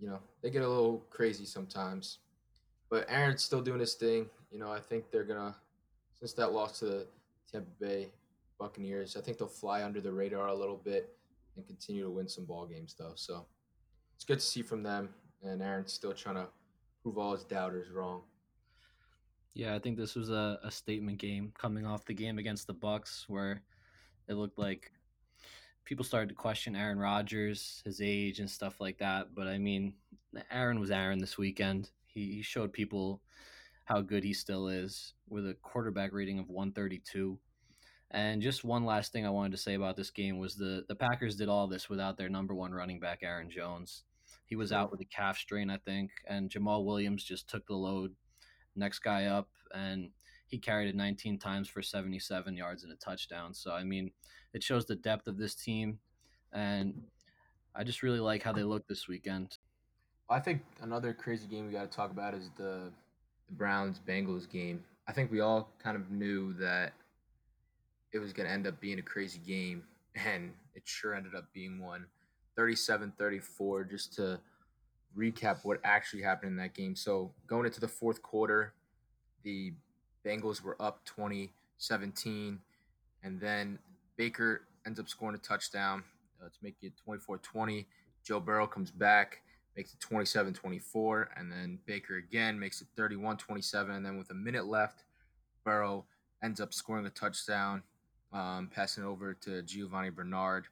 [0.00, 2.18] you know, they get a little crazy sometimes.
[2.90, 4.26] But Aaron's still doing his thing.
[4.50, 5.54] You know, I think they're gonna
[6.18, 7.06] since that loss to the
[7.50, 8.08] Tampa Bay
[8.58, 11.14] Buccaneers, I think they'll fly under the radar a little bit
[11.56, 13.12] and continue to win some ball games though.
[13.14, 13.46] So
[14.14, 15.10] it's good to see from them.
[15.42, 16.48] And Aaron's still trying to
[17.02, 18.22] prove all his doubters wrong.
[19.54, 22.74] Yeah, I think this was a, a statement game coming off the game against the
[22.74, 23.62] Bucks where
[24.28, 24.92] it looked like
[25.84, 29.34] people started to question Aaron Rodgers, his age and stuff like that.
[29.34, 29.94] But I mean,
[30.50, 31.90] Aaron was Aaron this weekend.
[32.06, 33.22] He, he showed people
[33.84, 37.38] how good he still is with a quarterback rating of 132.
[38.10, 40.94] And just one last thing I wanted to say about this game was the the
[40.94, 44.02] Packers did all this without their number one running back Aaron Jones.
[44.46, 47.74] He was out with a calf strain, I think, and Jamaal Williams just took the
[47.74, 48.14] load
[48.76, 50.10] next guy up, and
[50.46, 53.52] he carried it 19 times for 77 yards and a touchdown.
[53.52, 54.12] So, I mean,
[54.54, 55.98] it shows the depth of this team,
[56.52, 57.02] and
[57.74, 59.58] I just really like how they look this weekend.
[60.30, 62.92] I think another crazy game we got to talk about is the,
[63.48, 64.82] the Browns Bengals game.
[65.08, 66.92] I think we all kind of knew that
[68.12, 69.82] it was going to end up being a crazy game,
[70.14, 72.06] and it sure ended up being one.
[72.56, 74.40] 37 34, just to
[75.16, 76.94] recap what actually happened in that game.
[76.94, 78.74] So going into the fourth quarter,
[79.42, 79.72] the
[80.24, 82.58] Bengals were up 2017,
[83.22, 83.78] and then
[84.16, 86.02] Baker ends up scoring a touchdown
[86.42, 87.86] uh, to make it 24-20.
[88.24, 89.42] Joe Burrow comes back,
[89.76, 94.66] makes it 27-24, and then Baker again makes it 31-27, and then with a minute
[94.66, 95.04] left,
[95.64, 96.04] Burrow
[96.42, 97.82] ends up scoring a touchdown,
[98.32, 100.66] um, passing over to Giovani Bernard.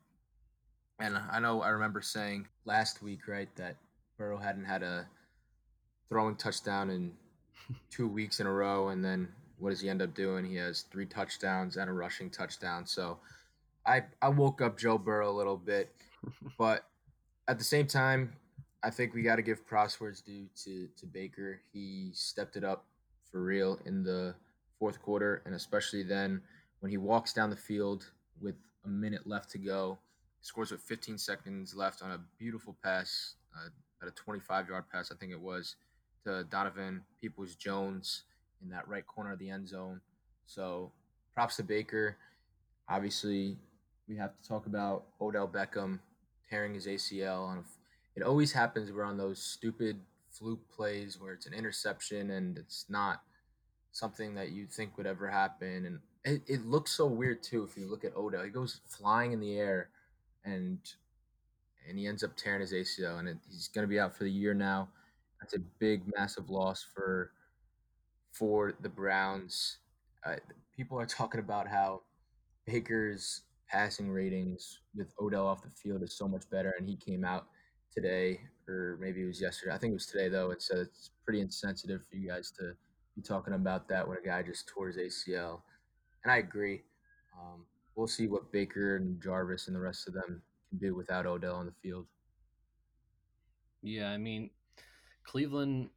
[1.01, 3.77] And I know I remember saying last week, right, that
[4.17, 5.07] Burrow hadn't had a
[6.09, 7.13] throwing touchdown in
[7.91, 9.29] two weeks in a row, and then
[9.59, 10.45] what does he end up doing?
[10.45, 12.87] He has three touchdowns and a rushing touchdown.
[12.87, 13.19] So
[13.87, 15.93] I I woke up Joe Burrow a little bit,
[16.59, 16.85] but
[17.49, 18.33] at the same time,
[18.83, 21.61] I think we got to give props where it's due to to Baker.
[21.73, 22.85] He stepped it up
[23.31, 24.35] for real in the
[24.79, 26.43] fourth quarter, and especially then
[26.81, 29.99] when he walks down the field with a minute left to go,
[30.45, 33.71] scores with 15 seconds left on a beautiful pass uh,
[34.03, 35.77] at a 25 yard pass, I think it was,
[36.25, 38.25] to Donovan Peoples Jones
[38.63, 40.03] in that right corner of the end zone.
[40.47, 40.93] So
[41.35, 42.19] props to Baker.
[42.91, 43.57] Obviously,
[44.07, 45.99] we have to talk about Odell Beckham
[46.51, 47.49] tearing his ACL.
[47.49, 47.65] On
[48.15, 48.93] it always happens.
[48.93, 49.99] We're on those stupid
[50.31, 53.23] fluke plays where it's an interception and it's not
[53.93, 55.87] something that you think would ever happen.
[55.87, 58.43] And it, it looks so weird too if you look at Odell.
[58.43, 59.89] He goes flying in the air
[60.45, 60.79] and
[61.89, 64.25] and he ends up tearing his ACL, and it, he's going to be out for
[64.25, 64.89] the year now.
[65.41, 67.33] That's a big, massive loss for
[68.33, 69.79] for the Browns.
[70.27, 70.37] Uh,
[70.77, 72.03] people are talking about how
[72.67, 77.25] Baker's passing ratings with Odell off the field is so much better, and he came
[77.25, 77.47] out
[77.93, 79.75] today, or maybe it was yesterday.
[79.75, 82.73] I think it was today though, and said it's pretty insensitive for you guys to
[83.15, 85.61] be talking about that when a guy just tore his ACL.
[86.25, 86.83] And I agree.
[87.39, 87.67] Um,
[87.97, 91.57] we'll see what Baker and Jarvis and the rest of them can do without Odell
[91.57, 92.07] on the field.
[93.83, 94.51] Yeah, I mean,
[95.25, 95.91] Cleveland.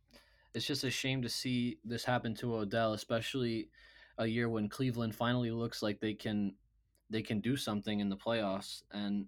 [0.53, 3.69] It's just a shame to see this happen to Odell, especially
[4.17, 6.55] a year when Cleveland finally looks like they can
[7.09, 8.81] they can do something in the playoffs.
[8.91, 9.27] And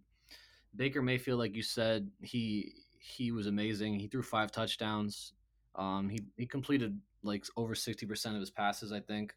[0.76, 4.00] Baker Mayfield, like you said, he he was amazing.
[4.00, 5.34] He threw five touchdowns.
[5.76, 9.36] Um, he he completed like over sixty percent of his passes, I think.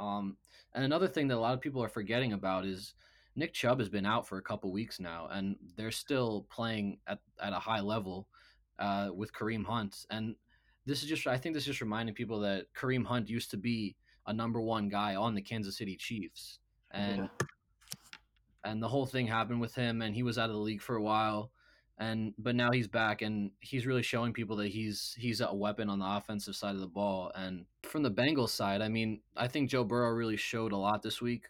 [0.00, 0.36] Um,
[0.74, 2.94] and another thing that a lot of people are forgetting about is
[3.36, 7.18] Nick Chubb has been out for a couple weeks now, and they're still playing at,
[7.40, 8.26] at a high level
[8.78, 10.06] uh, with Kareem Hunt.
[10.10, 10.34] And
[10.86, 13.56] this is just, I think this is just reminding people that Kareem Hunt used to
[13.56, 13.94] be
[14.26, 16.58] a number one guy on the Kansas City Chiefs.
[16.92, 17.46] And yeah.
[18.64, 20.96] and the whole thing happened with him, and he was out of the league for
[20.96, 21.52] a while.
[22.00, 25.90] And but now he's back, and he's really showing people that he's he's a weapon
[25.90, 27.30] on the offensive side of the ball.
[27.34, 31.02] And from the Bengals side, I mean, I think Joe Burrow really showed a lot
[31.02, 31.44] this week.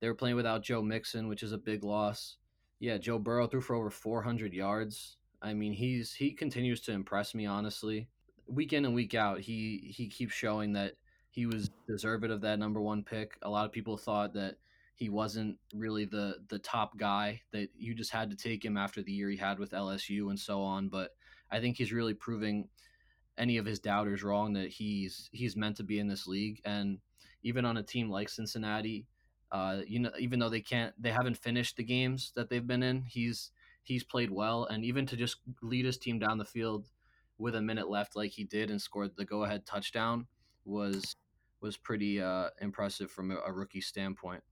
[0.00, 2.36] They were playing without Joe Mixon, which is a big loss.
[2.80, 5.16] Yeah, Joe Burrow threw for over 400 yards.
[5.40, 8.08] I mean, he's he continues to impress me honestly.
[8.46, 10.94] Week in and week out, he he keeps showing that
[11.30, 13.38] he was deserved of that number one pick.
[13.42, 14.56] A lot of people thought that
[14.98, 19.00] he wasn't really the the top guy that you just had to take him after
[19.00, 20.88] the year he had with LSU and so on.
[20.88, 21.10] But
[21.52, 22.68] I think he's really proving
[23.38, 26.60] any of his doubters wrong that he's he's meant to be in this league.
[26.64, 26.98] And
[27.44, 29.06] even on a team like Cincinnati,
[29.52, 32.82] uh, you know, even though they can't, they haven't finished the games that they've been
[32.82, 33.04] in.
[33.04, 33.52] He's
[33.84, 36.88] he's played well, and even to just lead his team down the field
[37.38, 40.26] with a minute left, like he did, and scored the go-ahead touchdown
[40.64, 41.14] was
[41.60, 44.42] was pretty uh, impressive from a, a rookie standpoint.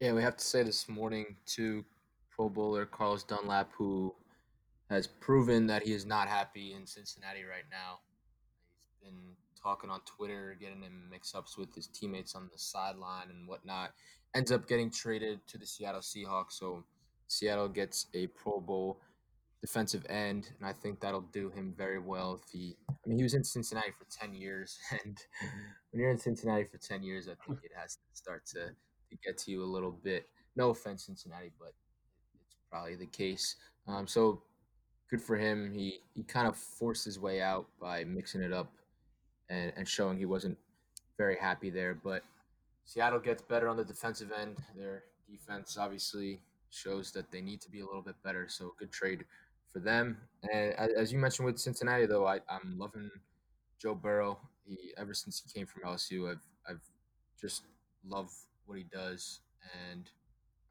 [0.00, 1.84] Yeah, we have to say this morning to
[2.30, 4.14] Pro Bowler Carlos Dunlap, who
[4.88, 7.98] has proven that he is not happy in Cincinnati right now.
[8.80, 13.46] He's been talking on Twitter, getting in mix-ups with his teammates on the sideline and
[13.46, 13.90] whatnot.
[14.34, 16.82] Ends up getting traded to the Seattle Seahawks, so
[17.26, 19.02] Seattle gets a Pro Bowl
[19.60, 22.40] defensive end, and I think that'll do him very well.
[22.42, 25.18] If he, I mean, he was in Cincinnati for ten years, and
[25.90, 28.70] when you're in Cincinnati for ten years, I think it has to start to
[29.10, 30.28] to get to you a little bit.
[30.56, 31.72] No offense, Cincinnati, but
[32.46, 33.56] it's probably the case.
[33.86, 34.42] Um, so
[35.10, 35.72] good for him.
[35.72, 38.72] He he kind of forced his way out by mixing it up
[39.48, 40.56] and, and showing he wasn't
[41.18, 41.94] very happy there.
[41.94, 42.22] But
[42.84, 44.58] Seattle gets better on the defensive end.
[44.76, 46.40] Their defense obviously
[46.70, 48.46] shows that they need to be a little bit better.
[48.48, 49.24] So good trade
[49.72, 50.18] for them.
[50.52, 53.10] And as you mentioned with Cincinnati, though, I, I'm loving
[53.80, 54.38] Joe Burrow.
[54.64, 56.82] He ever since he came from LSU, I've I've
[57.40, 57.62] just
[58.06, 58.32] loved
[58.70, 59.40] what he does,
[59.90, 60.10] and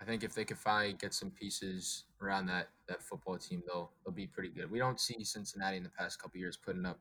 [0.01, 3.91] I think if they could finally get some pieces around that that football team, they'll
[4.03, 4.71] they'll be pretty good.
[4.71, 6.97] We don't see Cincinnati in the past couple years putting up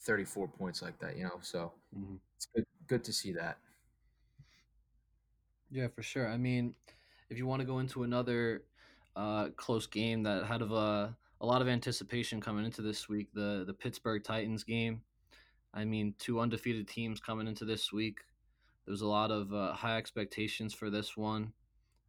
[0.00, 1.38] 34 points like that, you know.
[1.42, 2.16] So mm-hmm.
[2.36, 3.58] it's good good to see that.
[5.70, 6.28] Yeah, for sure.
[6.28, 6.74] I mean,
[7.28, 8.62] if you want to go into another
[9.14, 13.28] uh, close game that had of a a lot of anticipation coming into this week,
[13.34, 15.02] the the Pittsburgh Titans game.
[15.72, 18.18] I mean, two undefeated teams coming into this week.
[18.86, 21.52] There's a lot of uh, high expectations for this one.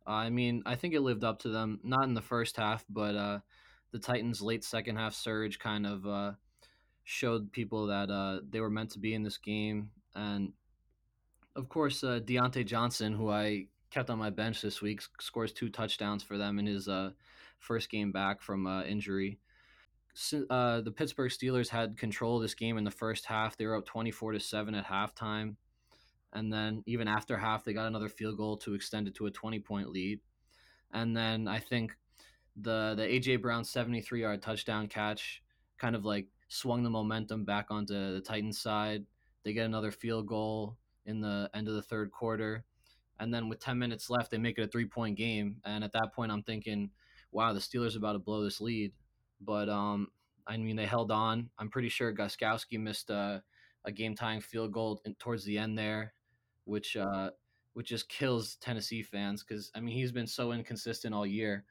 [0.08, 1.80] Uh, I mean, I think it lived up to them.
[1.84, 3.40] Not in the first half, but uh,
[3.92, 6.32] the Titans' late second half surge kind of uh,
[7.04, 9.92] showed people that uh, they were meant to be in this game.
[10.16, 10.54] And
[11.56, 15.70] of course, uh, Diontae Johnson, who I kept on my bench this week, scores two
[15.70, 16.90] touchdowns for them in his
[17.60, 19.38] first game back from injury.
[20.32, 23.58] the Pittsburgh Steelers had control of this game in the first half.
[23.58, 25.58] They were up 24 to 7 at halftime
[26.34, 29.32] and then even after half they got another field goal to extend it to a
[29.32, 30.20] 20 point lead.
[30.94, 31.96] And then i think
[32.56, 35.42] the the aj brown 73 yard touchdown catch
[35.78, 39.06] kind of like swung the momentum back onto the titans side.
[39.44, 42.66] They get another field goal in the end of the third quarter.
[43.20, 45.58] And then with 10 minutes left they make it a three point game.
[45.66, 46.92] And at that point i'm thinking
[47.32, 48.94] wow the steelers about to blow this lead.
[49.40, 50.08] But um
[50.48, 51.50] i mean they held on.
[51.58, 53.44] I'm pretty sure Gostkowski missed a,
[53.86, 56.14] a game tying field goal in, towards the end there
[56.66, 57.32] which uh,
[57.74, 61.66] which just kills Tennessee fans because I mean he's been so inconsistent all year,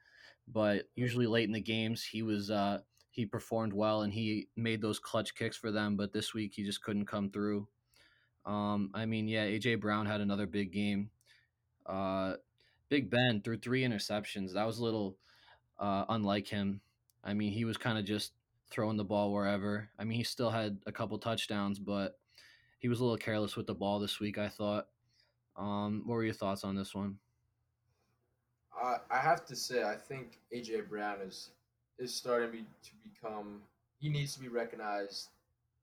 [0.47, 2.79] but usually late in the games he was uh,
[3.11, 5.95] he performed well and he made those clutch kicks for them.
[5.95, 7.67] But this week he just couldn't come through.
[8.45, 11.11] Um, I mean, yeah, AJ Brown had another big game.
[11.85, 12.33] Uh,
[12.89, 14.53] Big Ben threw three interceptions.
[14.53, 15.15] That was a little
[15.79, 16.81] uh, unlike him.
[17.23, 18.33] I mean, he was kind of just
[18.69, 19.89] throwing the ball wherever.
[19.97, 22.19] I mean, he still had a couple touchdowns, but
[22.81, 24.37] he was a little careless with the ball this week.
[24.37, 24.87] I thought.
[25.55, 27.17] Um, what were your thoughts on this one?
[28.75, 31.51] I I have to say, I think AJ Brown is
[31.99, 33.61] is starting to become.
[33.99, 35.29] He needs to be recognized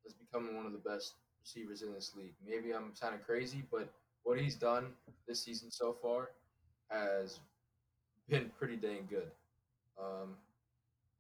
[0.05, 2.35] as becoming one of the best receivers in this league.
[2.45, 3.89] Maybe I'm kind of crazy, but
[4.25, 4.87] what he's done
[5.29, 6.31] this season so far
[6.91, 7.39] has
[8.29, 9.31] been pretty dang good.
[10.01, 10.35] Um,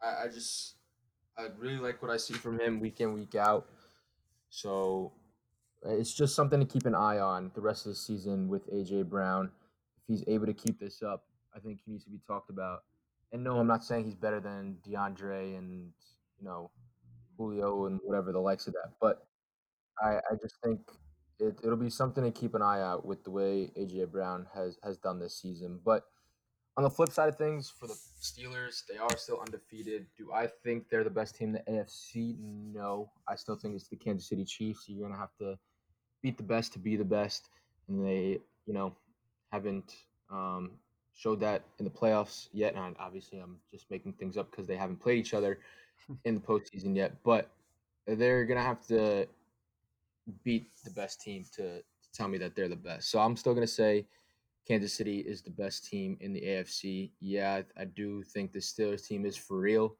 [0.02, 0.74] I, I just
[1.36, 3.66] I really like what I see from him week in week out.
[4.50, 5.12] So
[5.84, 9.08] it's just something to keep an eye on the rest of the season with AJ
[9.08, 9.50] Brown.
[9.96, 11.24] If he's able to keep this up,
[11.54, 12.80] I think he needs to be talked about.
[13.32, 15.92] And no, I'm not saying he's better than DeAndre and
[16.38, 16.70] you know
[17.36, 19.26] Julio and whatever the likes of that, but
[20.02, 20.80] I, I just think
[21.38, 24.78] it, it'll be something to keep an eye out with the way AJ Brown has
[24.82, 25.80] has done this season.
[25.84, 26.04] But
[26.76, 30.06] on the flip side of things, for the Steelers, they are still undefeated.
[30.16, 32.36] Do I think they're the best team in the AFC?
[32.40, 34.84] No, I still think it's the Kansas City Chiefs.
[34.88, 35.58] You're gonna have to
[36.22, 37.50] beat the best to be the best,
[37.88, 38.94] and they, you know,
[39.52, 39.94] haven't
[40.30, 40.72] um,
[41.14, 42.74] showed that in the playoffs yet.
[42.74, 45.58] And obviously, I'm just making things up because they haven't played each other
[46.24, 47.12] in the postseason yet.
[47.24, 47.50] But
[48.06, 49.26] they're gonna have to
[50.44, 53.10] beat the best team to, to tell me that they're the best.
[53.10, 54.06] So I'm still gonna say
[54.66, 57.10] Kansas City is the best team in the AFC.
[57.20, 59.96] Yeah, I, I do think the Steelers team is for real,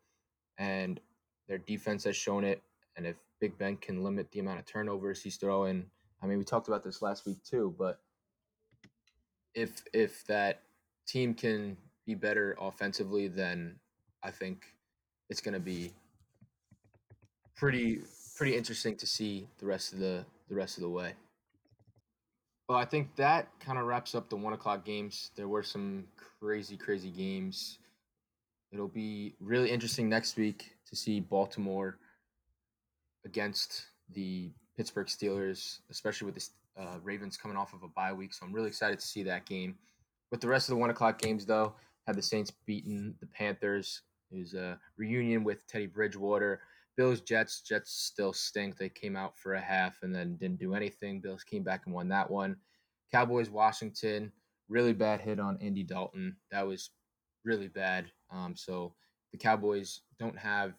[0.58, 1.00] and
[1.48, 2.62] their defense has shown it.
[2.96, 5.86] And if Big Ben can limit the amount of turnovers he's throwing,
[6.22, 7.74] I mean, we talked about this last week too.
[7.78, 8.00] But
[9.54, 10.62] if if that
[11.06, 13.76] team can be better offensively, then
[14.22, 14.66] I think
[15.28, 15.92] it's going to be
[17.56, 18.00] pretty
[18.36, 21.12] pretty interesting to see the rest of the the rest of the way.
[22.68, 25.30] Well, I think that kind of wraps up the one o'clock games.
[25.36, 26.04] There were some
[26.40, 27.78] crazy, crazy games.
[28.70, 31.96] It'll be really interesting next week to see Baltimore
[33.24, 38.32] against the Pittsburgh Steelers, especially with the uh, Ravens coming off of a bye week.
[38.32, 39.74] So I'm really excited to see that game.
[40.30, 41.74] With the rest of the one o'clock games, though,
[42.06, 44.02] had the Saints beaten the Panthers.
[44.30, 46.60] It was a reunion with Teddy Bridgewater.
[46.96, 47.60] Bills Jets.
[47.62, 48.78] Jets still stink.
[48.78, 51.20] They came out for a half and then didn't do anything.
[51.20, 52.56] Bills came back and won that one.
[53.10, 54.30] Cowboys Washington.
[54.68, 56.36] Really bad hit on Andy Dalton.
[56.52, 56.90] That was
[57.44, 58.12] really bad.
[58.30, 58.94] Um, so
[59.32, 60.74] the Cowboys don't have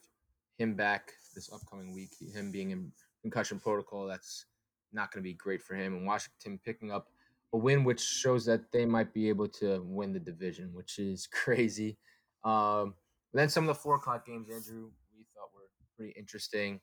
[0.58, 2.12] him back this upcoming week.
[2.34, 4.45] Him being in concussion protocol, that's
[4.91, 5.95] not going to be great for him.
[5.95, 7.07] And Washington picking up
[7.53, 11.28] a win, which shows that they might be able to win the division, which is
[11.32, 11.97] crazy.
[12.43, 12.95] Um,
[13.34, 16.80] then some of the four o'clock games, Andrew, we thought were pretty interesting.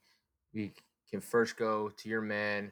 [0.53, 0.73] We
[1.09, 2.71] can first go to your man,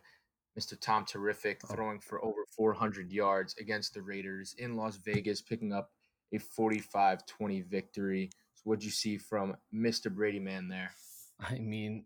[0.57, 0.79] Mr.
[0.79, 1.73] Tom Terrific, oh.
[1.73, 5.91] throwing for over 400 yards against the Raiders in Las Vegas, picking up
[6.33, 8.29] a 45 20 victory.
[8.53, 10.13] So, what'd you see from Mr.
[10.13, 10.91] Brady Man there?
[11.39, 12.05] I mean,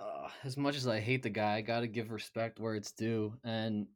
[0.00, 2.92] uh, as much as I hate the guy, I got to give respect where it's
[2.92, 3.34] due.
[3.44, 3.86] And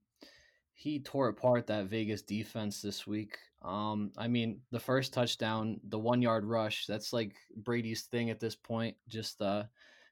[0.74, 3.38] he tore apart that Vegas defense this week.
[3.62, 8.40] Um, I mean, the first touchdown, the one yard rush, that's like Brady's thing at
[8.40, 8.96] this point.
[9.08, 9.64] Just uh,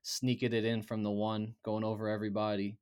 [0.02, 2.78] sneaking it in from the one, going over everybody.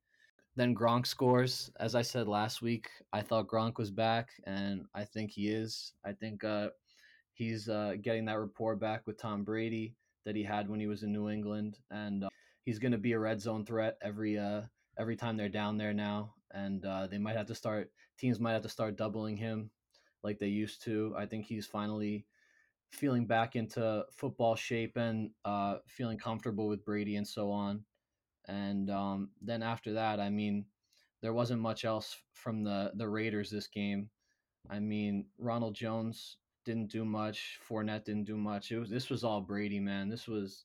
[0.57, 1.71] Then Gronk scores.
[1.81, 5.93] As I said last week, I thought Gronk was back, and I think he is.
[6.05, 6.69] I think uh,
[7.33, 9.95] he's uh, getting that rapport back with Tom Brady
[10.25, 12.29] that he had when he was in New England, and uh,
[12.65, 14.63] he's going to be a red zone threat every uh,
[14.99, 16.35] every time they're down there now.
[16.53, 19.71] And uh, they might have to start teams might have to start doubling him
[20.23, 21.15] like they used to.
[21.17, 22.27] I think he's finally
[22.91, 27.85] feeling back into football shape and uh, feeling comfortable with Brady and so on.
[28.49, 30.67] And um, then after that, I mean,
[31.23, 34.11] there wasn't much else from the the Raiders this game.
[34.69, 37.59] I mean, Ronald Jones didn't do much.
[37.69, 38.73] Fournette didn't do much.
[38.73, 40.09] It was this was all Brady, man.
[40.09, 40.65] This was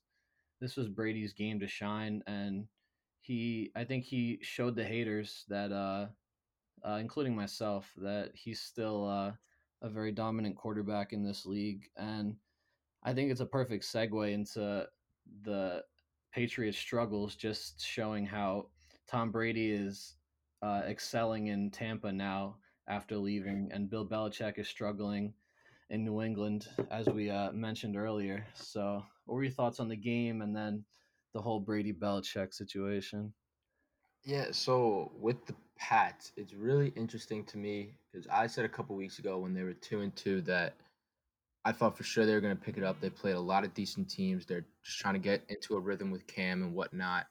[0.60, 2.66] this was Brady's game to shine, and
[3.20, 6.06] he I think he showed the haters that, uh,
[6.86, 9.32] uh, including myself, that he's still uh,
[9.82, 11.88] a very dominant quarterback in this league.
[11.96, 12.36] And
[13.02, 14.86] I think it's a perfect segue into
[15.42, 15.82] the
[16.32, 18.68] Patriots' struggles, just showing how
[19.08, 20.16] Tom Brady is
[20.62, 22.56] uh, excelling in Tampa now
[22.88, 25.34] after leaving, and Bill Belichick is struggling
[25.90, 28.46] in New England, as we uh, mentioned earlier.
[28.54, 30.84] So, what were your thoughts on the game and then
[31.34, 33.32] the whole Brady Belichick situation?
[34.24, 38.96] Yeah, so with the Pats, it's really interesting to me because I said a couple
[38.96, 40.74] weeks ago when they were two and two that
[41.64, 43.00] I thought for sure they were going to pick it up.
[43.00, 44.46] They played a lot of decent teams.
[44.46, 47.26] They're just trying to get into a rhythm with Cam and whatnot.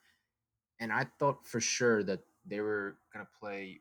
[0.78, 3.80] And I thought for sure that they were going to play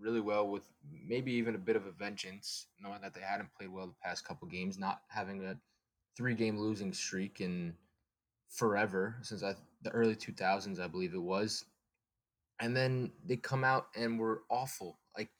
[0.00, 0.68] really well with
[1.06, 4.26] maybe even a bit of a vengeance, knowing that they hadn't played well the past
[4.26, 5.56] couple games, not having a
[6.16, 7.74] three game losing streak in
[8.48, 11.64] forever since I, the early 2000s, I believe it was.
[12.60, 14.98] And then they come out and were awful.
[15.16, 15.30] Like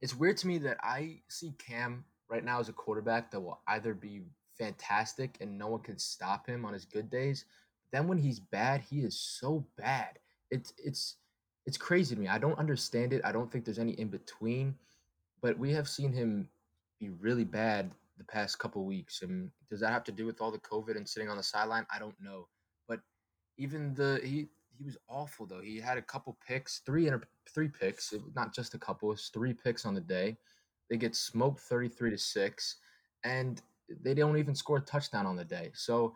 [0.00, 3.60] it's weird to me that I see Cam right now as a quarterback that will
[3.68, 4.22] either be
[4.58, 7.44] fantastic and no one can stop him on his good days.
[7.92, 10.18] Then when he's bad, he is so bad.
[10.50, 11.16] It's it's
[11.66, 12.28] it's crazy to me.
[12.28, 13.22] I don't understand it.
[13.24, 14.74] I don't think there's any in between.
[15.40, 16.48] But we have seen him
[16.98, 19.22] be really bad the past couple weeks.
[19.22, 21.86] And does that have to do with all the COVID and sitting on the sideline?
[21.94, 22.48] I don't know.
[22.88, 23.00] But
[23.58, 25.60] even the he he was awful though.
[25.60, 29.54] He had a couple picks, three inter, three picks, not just a couple, it's three
[29.54, 30.36] picks on the day.
[30.90, 32.76] They get smoked 33 to 6
[33.24, 33.62] and
[34.02, 35.70] they don't even score a touchdown on the day.
[35.74, 36.14] So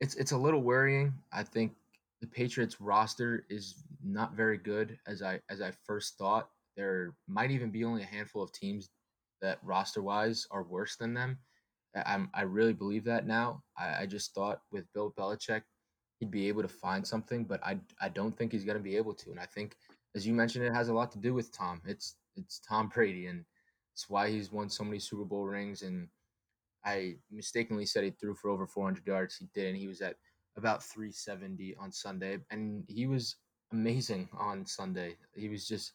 [0.00, 1.14] it's it's a little worrying.
[1.32, 1.74] I think
[2.20, 6.48] the Patriots roster is not very good as I as I first thought.
[6.76, 8.88] There might even be only a handful of teams
[9.42, 11.38] that roster wise are worse than them.
[12.06, 13.62] I'm I really believe that now.
[13.76, 15.62] I, I just thought with Bill Belichick
[16.18, 18.96] he'd be able to find something, but I I don't think he's going to be
[18.96, 19.30] able to.
[19.30, 19.76] And I think,
[20.14, 21.82] as you mentioned, it has a lot to do with Tom.
[21.84, 23.44] It's it's Tom Brady, and
[23.92, 25.82] it's why he's won so many Super Bowl rings.
[25.82, 26.08] And
[26.84, 29.36] I mistakenly said he threw for over 400 yards.
[29.36, 30.16] He did, and he was at
[30.56, 33.36] about 370 on Sunday, and he was
[33.72, 35.16] amazing on Sunday.
[35.34, 35.92] He was just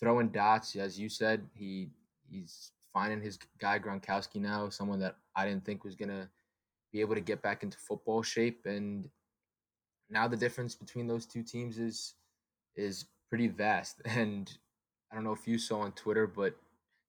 [0.00, 1.42] throwing dots, as you said.
[1.52, 1.90] He
[2.30, 6.30] he's finding his guy Gronkowski now, someone that I didn't think was gonna
[6.92, 9.10] be able to get back into football shape, and
[10.08, 12.14] now the difference between those two teams is
[12.76, 14.00] is pretty vast.
[14.06, 14.50] And
[15.10, 16.56] I don't know if you saw on Twitter, but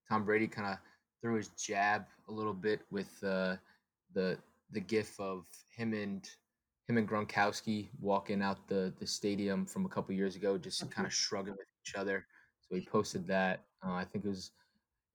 [0.09, 0.77] Tom Brady kind of
[1.21, 3.55] threw his jab a little bit with uh,
[4.13, 4.37] the
[4.71, 6.27] the gif of him and
[6.87, 11.05] him and Gronkowski walking out the the stadium from a couple years ago, just kind
[11.05, 12.25] of shrugging with each other.
[12.61, 13.65] So he posted that.
[13.85, 14.51] Uh, I think it was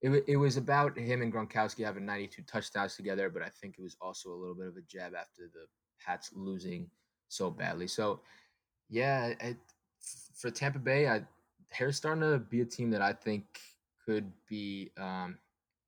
[0.01, 3.81] it, it was about him and Gronkowski having 92 touchdowns together, but I think it
[3.81, 5.65] was also a little bit of a jab after the
[6.03, 6.89] Pats losing
[7.27, 7.87] so badly.
[7.87, 8.21] So,
[8.89, 9.57] yeah, it,
[10.35, 11.21] for Tampa Bay, I,
[11.77, 13.43] they're starting to be a team that I think
[14.03, 15.37] could be um,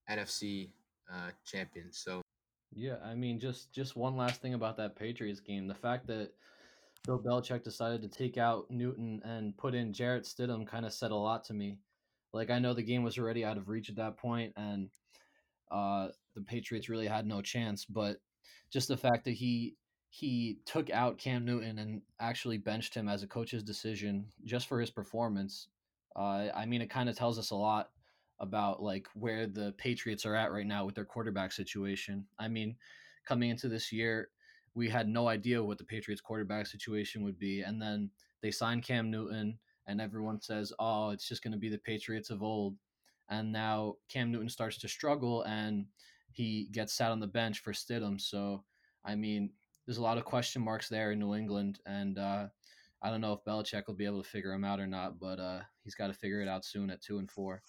[0.09, 0.70] NFC
[1.11, 1.97] uh, champions.
[1.97, 2.22] So,
[2.76, 6.32] yeah, I mean, just just one last thing about that Patriots game: the fact that
[7.05, 11.11] Bill Belichick decided to take out Newton and put in Jarrett Stidham kind of said
[11.11, 11.78] a lot to me.
[12.34, 14.90] Like, I know the game was already out of reach at that point, and
[15.72, 17.86] uh, the Patriots really had no chance.
[17.86, 18.18] But
[18.72, 19.76] just the fact that he
[20.10, 24.80] he took out Cam Newton and actually benched him as a coach's decision just for
[24.80, 25.70] his performance.
[26.16, 27.90] Uh, I mean, it kind of tells us a lot
[28.40, 32.28] about like where the Patriots are at right now with their quarterback situation.
[32.38, 32.76] I mean,
[33.26, 34.30] coming into this year,
[34.76, 38.12] we had no idea what the Patriots quarterback situation would be, and then
[38.42, 39.58] they signed Cam Newton,
[39.88, 42.76] and everyone says, "Oh, it's just going to be the Patriots of old."
[43.30, 45.86] And now Cam Newton starts to struggle, and
[46.32, 48.20] he gets sat on the bench for Stidham.
[48.20, 48.64] So,
[49.06, 49.52] I mean,
[49.86, 52.48] there's a lot of question marks there in New England, and uh,
[53.02, 55.40] I don't know if Belichick will be able to figure him out or not, but
[55.40, 57.62] uh, he's got to figure it out soon at two and four.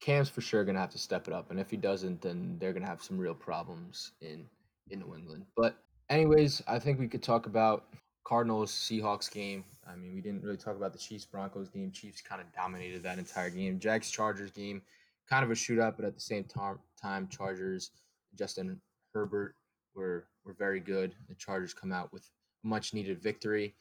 [0.00, 2.72] Cam's for sure gonna have to step it up, and if he doesn't, then they're
[2.72, 4.46] gonna have some real problems in
[4.90, 5.46] in New England.
[5.56, 5.76] But
[6.10, 7.84] anyways, I think we could talk about
[8.24, 9.64] Cardinals Seahawks game.
[9.86, 11.90] I mean, we didn't really talk about the Chiefs Broncos game.
[11.90, 13.78] Chiefs kind of dominated that entire game.
[13.80, 14.82] Jags Chargers game,
[15.28, 17.90] kind of a shootout, but at the same time, Chargers
[18.38, 18.80] Justin
[19.12, 19.56] Herbert
[19.94, 21.14] were were very good.
[21.28, 22.28] The Chargers come out with
[22.64, 23.74] a much needed victory.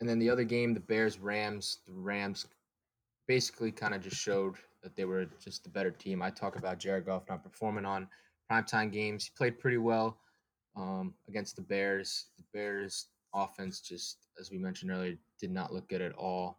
[0.00, 2.46] And then the other game, the Bears Rams, the Rams
[3.28, 6.22] basically kind of just showed that they were just the better team.
[6.22, 8.08] I talk about Jared Goff not performing on
[8.50, 9.24] primetime games.
[9.24, 10.18] He played pretty well
[10.76, 12.26] um, against the Bears.
[12.36, 16.58] The Bears offense just, as we mentioned earlier, did not look good at all.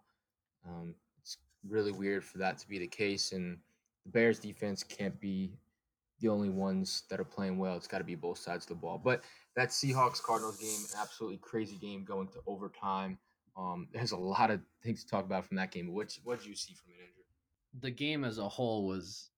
[0.67, 3.57] Um, it's really weird for that to be the case, and
[4.05, 5.53] the Bears defense can't be
[6.19, 7.75] the only ones that are playing well.
[7.75, 8.99] It's got to be both sides of the ball.
[9.03, 9.23] But
[9.55, 13.17] that Seahawks Cardinals game, absolutely crazy game going to overtime.
[13.57, 15.93] Um, there's a lot of things to talk about from that game.
[15.93, 17.23] What what did you see from it, Andrew?
[17.81, 19.29] The game as a whole was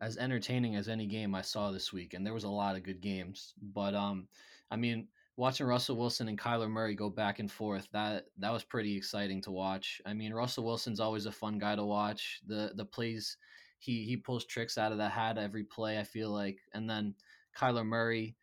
[0.00, 2.82] as entertaining as any game I saw this week, and there was a lot of
[2.82, 3.54] good games.
[3.74, 4.28] But um,
[4.70, 5.08] I mean,
[5.38, 9.40] watching Russell Wilson and Kyler Murray go back and forth that that was pretty exciting
[9.42, 10.02] to watch.
[10.04, 12.40] I mean, Russell Wilson's always a fun guy to watch.
[12.46, 13.36] The the plays
[13.78, 15.98] he he pulls tricks out of the hat every play.
[15.98, 17.14] I feel like, and then
[17.56, 18.36] Kyler Murray,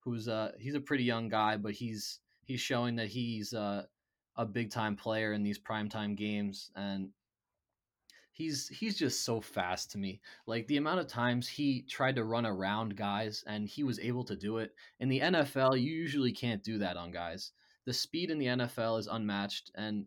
[0.00, 3.88] who's uh he's a pretty young guy, but he's he's showing that he's a
[4.52, 7.08] big time player in these primetime games, and
[8.32, 10.20] he's he's just so fast to me.
[10.46, 14.24] Like the amount of times he tried to run around guys and he was able
[14.24, 14.74] to do it.
[15.00, 17.52] In the NFL, you usually can't do that on guys.
[17.84, 20.06] The speed in the NFL is unmatched and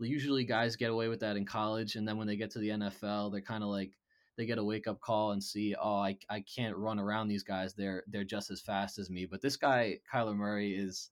[0.00, 2.70] usually guys get away with that in college and then when they get to the
[2.70, 3.92] NFL, they're kind of like
[4.36, 7.42] they get a wake up call and see, oh, I, I can't run around these
[7.42, 7.74] guys.
[7.74, 9.26] They're they're just as fast as me.
[9.26, 11.10] But this guy, Kyler Murray, is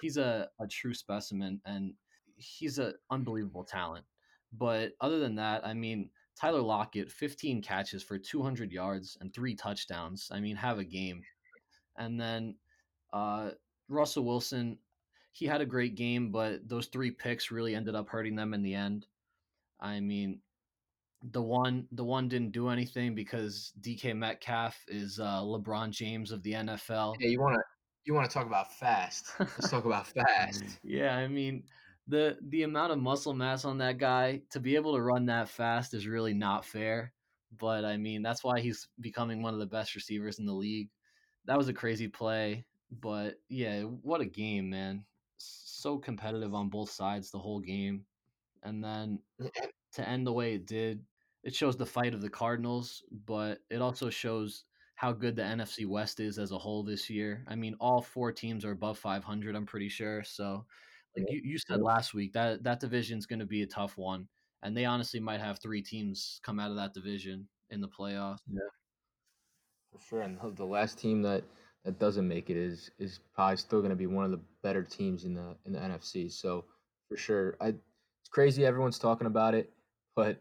[0.00, 1.94] he's a, a true specimen and
[2.36, 4.04] he's an unbelievable talent.
[4.52, 9.54] But other than that, I mean, Tyler Lockett, 15 catches for 200 yards and three
[9.54, 10.28] touchdowns.
[10.30, 11.22] I mean, have a game.
[11.96, 12.56] And then
[13.12, 13.50] uh,
[13.88, 14.78] Russell Wilson,
[15.32, 18.62] he had a great game, but those three picks really ended up hurting them in
[18.62, 19.06] the end.
[19.80, 20.40] I mean,
[21.32, 26.42] the one the one didn't do anything because DK Metcalf is uh, LeBron James of
[26.42, 27.16] the NFL.
[27.18, 27.62] Yeah, you want to
[28.04, 29.26] you want to talk about fast?
[29.38, 30.64] Let's talk about fast.
[30.82, 31.64] yeah, I mean
[32.08, 35.48] the the amount of muscle mass on that guy to be able to run that
[35.48, 37.12] fast is really not fair.
[37.58, 40.90] But I mean that's why he's becoming one of the best receivers in the league.
[41.46, 42.66] That was a crazy play,
[43.00, 45.04] but yeah, what a game, man!
[45.38, 48.04] So competitive on both sides the whole game,
[48.62, 49.20] and then
[49.92, 51.04] to end the way it did,
[51.44, 54.64] it shows the fight of the Cardinals, but it also shows
[54.96, 57.44] how good the NFC West is as a whole this year.
[57.46, 59.54] I mean, all four teams are above 500.
[59.54, 60.24] I'm pretty sure.
[60.24, 60.64] So,
[61.16, 63.96] like you, you said last week, that that division is going to be a tough
[63.96, 64.28] one,
[64.62, 68.38] and they honestly might have three teams come out of that division in the playoffs.
[68.50, 68.60] Yeah,
[69.92, 70.22] for sure.
[70.22, 71.44] And the last team that
[71.84, 74.82] that doesn't make it is is probably still going to be one of the better
[74.82, 76.30] teams in the in the NFC.
[76.30, 76.64] So
[77.08, 79.72] for sure, I it's crazy everyone's talking about it,
[80.14, 80.38] but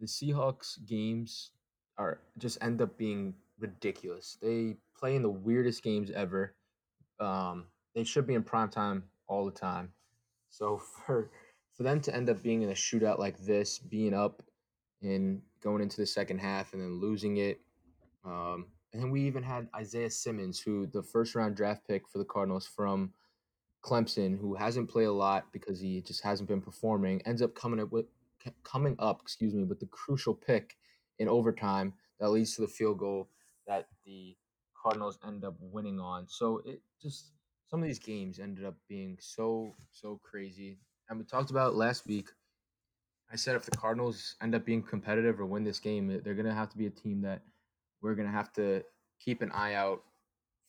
[0.00, 1.50] the Seahawks games
[1.98, 4.38] are just end up being ridiculous.
[4.42, 6.54] They play in the weirdest games ever.
[7.20, 9.92] Um, they should be in prime time all the time.
[10.50, 11.30] So for
[11.76, 14.42] for them to end up being in a shootout like this, being up
[15.00, 17.60] and going into the second half and then losing it,
[18.24, 22.18] um, and then we even had Isaiah Simmons, who the first round draft pick for
[22.18, 23.12] the Cardinals from
[23.82, 27.80] Clemson, who hasn't played a lot because he just hasn't been performing, ends up coming
[27.80, 28.06] up with
[28.64, 30.76] coming up, excuse me, with the crucial pick
[31.18, 33.28] in overtime that leads to the field goal
[33.66, 34.36] that the
[34.80, 36.26] Cardinals end up winning on.
[36.28, 37.32] So it just
[37.72, 40.78] some of these games ended up being so so crazy.
[41.08, 42.28] And we talked about last week.
[43.32, 46.34] I said if the Cardinals end up being competitive or win this game, eh, they're
[46.34, 47.40] gonna have to be a team that
[48.02, 48.84] we're gonna have to
[49.18, 50.02] keep an eye out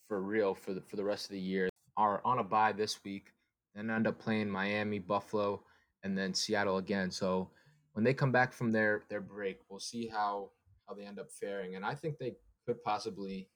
[0.07, 1.67] for real for the for the rest of the year.
[1.97, 3.33] Are on a bye this week,
[3.75, 5.61] then end up playing Miami, Buffalo,
[6.03, 7.11] and then Seattle again.
[7.11, 7.49] So
[7.91, 10.51] when they come back from their their break, we'll see how
[10.87, 11.75] how they end up faring.
[11.75, 13.49] And I think they could possibly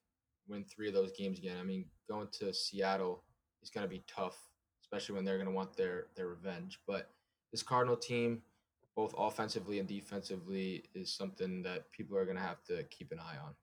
[0.49, 1.55] win three of those games again.
[1.57, 3.23] I mean, going to Seattle
[3.68, 4.38] is going to be tough,
[4.82, 6.80] especially when they're going to want their their revenge.
[6.88, 7.09] But
[7.51, 8.41] this Cardinal team,
[8.95, 13.20] both offensively and defensively, is something that people are going to have to keep an
[13.20, 13.53] eye on.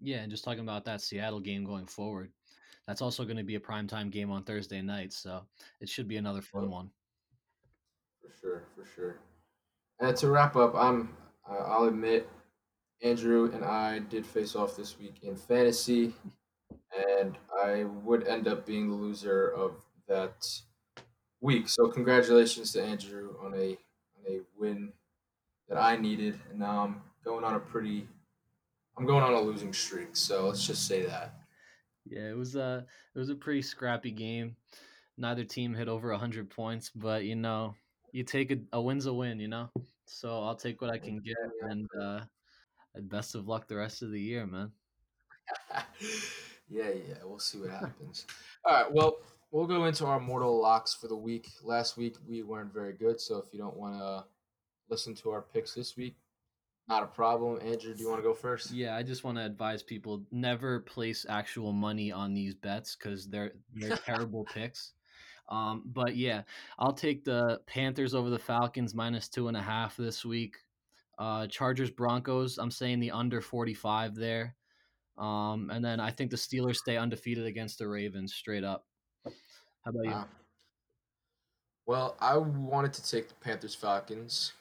[0.00, 2.30] Yeah, and just talking about that Seattle game going forward,
[2.86, 5.42] that's also going to be a primetime game on Thursday night, so
[5.80, 6.90] it should be another fun one.
[8.20, 9.18] For sure, for sure.
[10.00, 11.16] And to wrap up, I'm
[11.48, 12.28] I'll admit
[13.02, 16.14] Andrew and I did face off this week in fantasy,
[16.96, 19.72] and I would end up being the loser of
[20.08, 20.46] that
[21.40, 21.68] week.
[21.68, 23.76] So congratulations to Andrew on a
[24.16, 24.92] on a win
[25.68, 28.06] that I needed, and now I'm going on a pretty
[28.96, 30.16] I'm going on a losing streak.
[30.16, 31.34] So let's just say that.
[32.04, 32.84] Yeah, it was a
[33.14, 34.56] it was a pretty scrappy game.
[35.16, 37.74] Neither team hit over hundred points, but you know,
[38.12, 39.70] you take a, a win's a win, you know.
[40.06, 42.20] So I'll take what I can get, and uh,
[43.02, 44.72] best of luck the rest of the year, man.
[46.70, 48.26] yeah, yeah, we'll see what happens.
[48.64, 49.18] All right, well,
[49.50, 51.50] we'll go into our mortal locks for the week.
[51.62, 54.24] Last week we weren't very good, so if you don't want to
[54.90, 56.16] listen to our picks this week,
[56.88, 57.58] not a problem.
[57.60, 58.70] Andrew, do you want to go first?
[58.70, 63.28] Yeah, I just want to advise people never place actual money on these bets because
[63.28, 64.92] they're they're terrible picks.
[65.50, 66.42] Um, but yeah,
[66.78, 70.56] I'll take the Panthers over the Falcons minus two and a half this week.
[71.18, 72.58] Uh, Chargers Broncos.
[72.58, 74.54] I'm saying the under 45 there.
[75.18, 78.84] Um, and then I think the Steelers stay undefeated against the Ravens straight up.
[79.24, 80.24] How about you?
[81.86, 84.52] Well, I wanted to take the Panthers Falcons,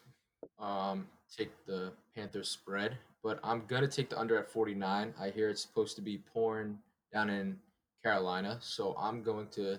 [0.59, 5.13] um, take the Panthers spread, but I'm gonna take the under at 49.
[5.19, 6.79] I hear it's supposed to be pouring
[7.13, 7.57] down in
[8.01, 9.77] Carolina, so I'm going to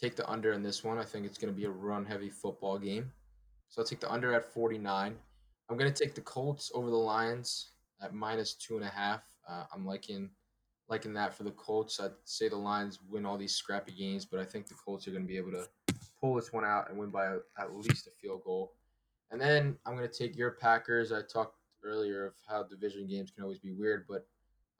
[0.00, 0.98] take the under in this one.
[0.98, 3.10] I think it's going to be a run heavy football game.
[3.68, 5.14] So I'll take the under at 49.
[5.68, 7.70] I'm going to take the Colts over the Lions
[8.02, 9.22] at minus two and a half.
[9.48, 10.30] Uh, I'm liking
[10.88, 12.00] liking that for the Colts.
[12.00, 15.12] I'd say the Lions win all these scrappy games, but I think the Colts are
[15.12, 15.66] going to be able to
[16.20, 17.26] pull this one out and win by
[17.58, 18.72] at least a field goal.
[19.30, 21.12] And then I'm going to take your Packers.
[21.12, 24.26] I talked earlier of how division games can always be weird, but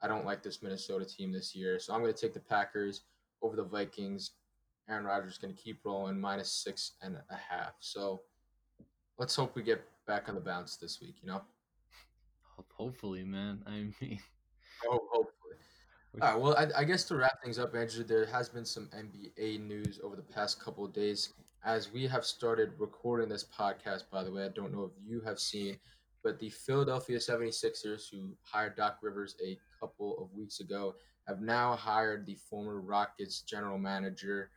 [0.01, 1.79] I don't like this Minnesota team this year.
[1.79, 3.03] So I'm going to take the Packers
[3.41, 4.31] over the Vikings.
[4.89, 7.75] Aaron Rodgers is going to keep rolling minus six and a half.
[7.79, 8.21] So
[9.17, 11.41] let's hope we get back on the bounce this week, you know?
[12.75, 13.63] Hopefully, man.
[13.65, 14.19] I mean.
[16.19, 16.39] All right.
[16.39, 19.99] Well, I, I, guess to wrap things up, Andrew, there has been some NBA news
[20.03, 21.33] over the past couple of days.
[21.63, 25.21] As we have started recording this podcast, by the way, I don't know if you
[25.21, 25.77] have seen,
[26.21, 30.95] but the Philadelphia 76ers, who hired Doc Rivers a couple of weeks ago,
[31.27, 34.49] have now hired the former Rockets general manager,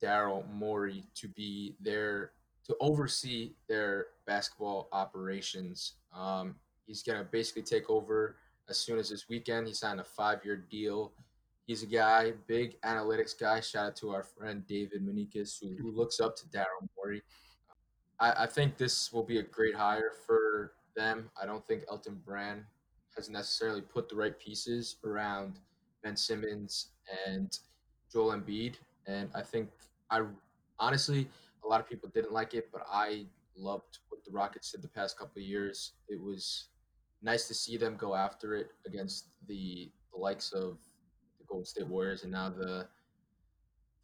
[0.00, 2.30] Daryl Morey, to be their
[2.66, 5.94] to oversee their basketball operations.
[6.14, 6.54] Um,
[6.86, 8.36] he's going to basically take over
[8.68, 9.66] as soon as this weekend.
[9.66, 11.12] He signed a five year deal.
[11.66, 13.60] He's a guy, big analytics guy.
[13.60, 17.22] Shout out to our friend David Manikis, who, who looks up to Daryl Morey.
[18.20, 21.30] I, I think this will be a great hire for them.
[21.40, 22.62] I don't think Elton Brand
[23.16, 25.58] has necessarily put the right pieces around
[26.02, 26.92] Ben Simmons
[27.26, 27.58] and
[28.10, 28.76] Joel Embiid.
[29.06, 29.68] And I think
[30.10, 30.22] I
[30.78, 31.28] honestly,
[31.64, 34.88] a lot of people didn't like it, but I loved what the Rockets did the
[34.88, 35.92] past couple of years.
[36.08, 36.68] It was
[37.22, 40.78] nice to see them go after it against the, the likes of
[41.38, 42.86] the Golden State Warriors and now the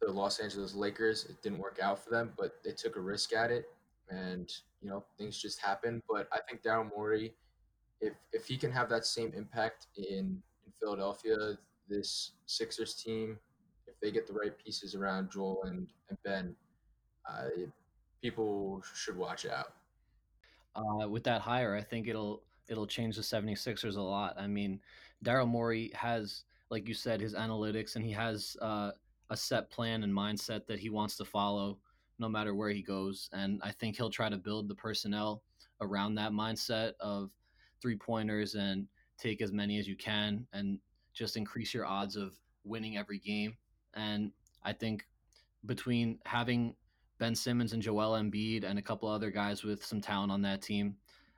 [0.01, 1.25] the Los Angeles Lakers.
[1.25, 3.69] It didn't work out for them, but they took a risk at it,
[4.09, 4.51] and
[4.81, 6.01] you know things just happen.
[6.09, 7.33] But I think Daryl Morey,
[8.01, 11.57] if if he can have that same impact in in Philadelphia,
[11.87, 13.37] this Sixers team,
[13.87, 16.55] if they get the right pieces around Joel and, and Ben,
[17.29, 17.47] uh,
[18.21, 19.73] people should watch out.
[20.75, 24.35] Uh, with that hire, I think it'll it'll change the 76ers a lot.
[24.37, 24.79] I mean,
[25.23, 28.91] Daryl Morey has, like you said, his analytics, and he has uh,
[29.29, 31.79] a set plan and mindset that he wants to follow
[32.19, 33.29] no matter where he goes.
[33.33, 35.43] And I think he'll try to build the personnel
[35.81, 37.31] around that mindset of
[37.81, 38.87] three pointers and
[39.17, 40.79] take as many as you can and
[41.13, 43.55] just increase your odds of winning every game.
[43.93, 44.31] And
[44.63, 45.05] I think
[45.65, 46.75] between having
[47.17, 50.61] Ben Simmons and Joel Embiid and a couple other guys with some talent on that
[50.61, 50.95] team,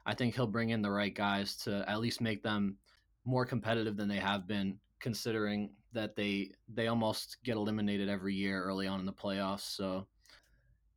[0.07, 2.77] I think he'll bring in the right guys to at least make them
[3.25, 8.63] more competitive than they have been, considering that they they almost get eliminated every year
[8.63, 9.75] early on in the playoffs.
[9.75, 10.07] So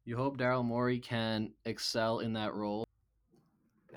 [0.04, 2.84] you hope Daryl Morey can excel in that role.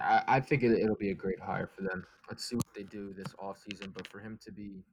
[0.01, 2.03] I, think it, will be a great hire for them.
[2.27, 3.93] Let's see what they do this offseason.
[3.93, 4.83] But for him to be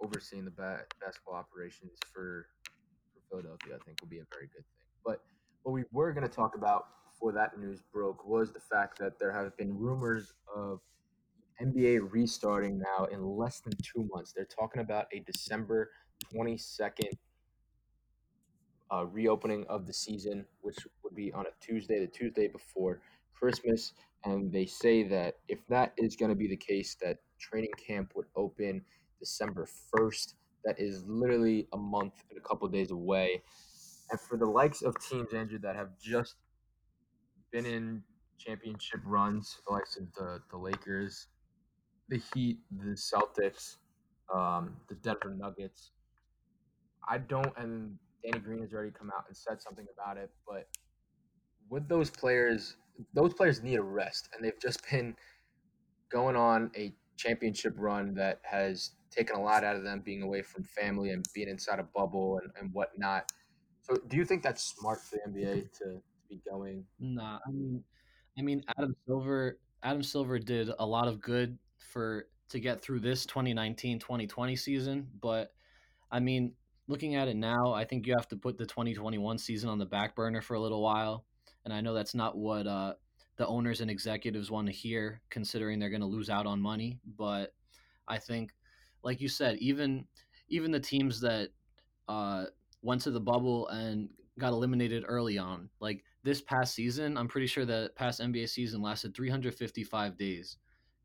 [0.00, 2.46] overseeing the ba- basketball operations for,
[3.12, 4.86] for Philadelphia, I think will be a very good thing.
[5.04, 5.22] But
[5.64, 6.86] what we were going to talk about
[7.16, 10.80] before that news broke was the fact that there have been rumors of
[11.62, 14.32] NBA restarting now in less than two months.
[14.34, 15.90] They're talking about a December
[16.34, 17.10] 22nd
[18.92, 23.00] uh, reopening of the season, which would be on a Tuesday, the Tuesday before
[23.34, 23.94] Christmas.
[24.24, 28.12] And they say that if that is going to be the case, that training camp
[28.14, 28.82] would open
[29.18, 30.34] December 1st.
[30.64, 33.42] That is literally a month and a couple days away.
[34.10, 36.36] And for the likes of teams, Andrew, that have just
[37.52, 38.02] been in
[38.38, 41.28] championship runs, the likes of the, the Lakers,
[42.08, 43.76] the Heat, the Celtics,
[44.34, 45.92] um, the Denver Nuggets.
[47.08, 50.68] I don't, and Danny Green has already come out and said something about it, but
[51.68, 52.76] with those players,
[53.14, 55.14] those players need a rest, and they've just been
[56.10, 60.42] going on a championship run that has taken a lot out of them being away
[60.42, 63.30] from family and being inside a bubble and, and whatnot.
[63.82, 66.84] So, do you think that's smart for the NBA to, be going?
[66.98, 67.82] Nah, I mean,
[68.38, 73.00] I mean, Adam Silver, Adam Silver did a lot of good for to get through
[73.00, 75.52] this 2019-2020 season, but
[76.10, 76.52] I mean,
[76.88, 79.86] looking at it now, I think you have to put the 2021 season on the
[79.86, 81.24] back burner for a little while.
[81.64, 82.94] And I know that's not what uh,
[83.36, 87.00] the owners and executives want to hear, considering they're going to lose out on money.
[87.18, 87.52] But
[88.06, 88.52] I think,
[89.02, 90.04] like you said, even
[90.48, 91.48] even the teams that
[92.08, 92.44] uh,
[92.82, 94.08] went to the bubble and
[94.38, 98.82] got eliminated early on, like this past season, I'm pretty sure that past NBA season
[98.82, 100.58] lasted 355 days.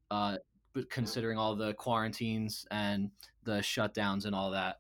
[0.10, 0.38] Uh,
[0.74, 3.12] but considering all the quarantines and
[3.44, 4.78] the shutdowns and all that.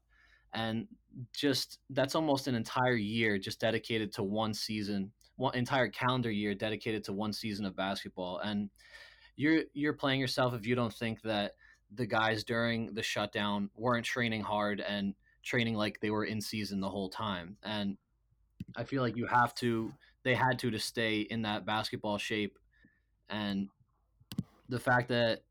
[0.51, 0.87] And
[1.31, 6.55] just that's almost an entire year just dedicated to one season one entire calendar year
[6.55, 8.39] dedicated to one season of basketball.
[8.39, 8.69] And
[9.35, 11.51] you're you're playing yourself if you don't think that
[11.93, 15.13] the guys during the shutdown weren't training hard and
[15.43, 17.57] training like they were in season the whole time.
[17.61, 17.97] And
[18.75, 19.91] i feel like you have to
[20.23, 22.57] they had to to stay in that basketball shape
[23.29, 23.69] and
[24.69, 25.41] the fact that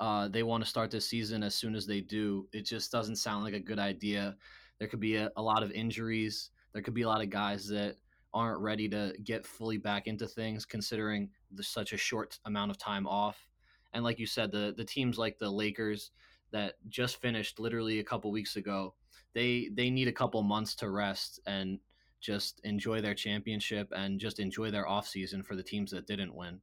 [0.00, 2.48] uh, they want to start this season as soon as they do.
[2.52, 4.36] It just doesn't sound like a good idea.
[4.78, 6.50] There could be a, a lot of injuries.
[6.72, 7.96] There could be a lot of guys that
[8.34, 12.78] aren't ready to get fully back into things, considering the, such a short amount of
[12.78, 13.46] time off.
[13.92, 16.10] And like you said, the the teams like the Lakers
[16.50, 18.94] that just finished literally a couple weeks ago,
[19.34, 21.78] they they need a couple months to rest and
[22.22, 26.34] just enjoy their championship and just enjoy their off season for the teams that didn't
[26.34, 26.60] win.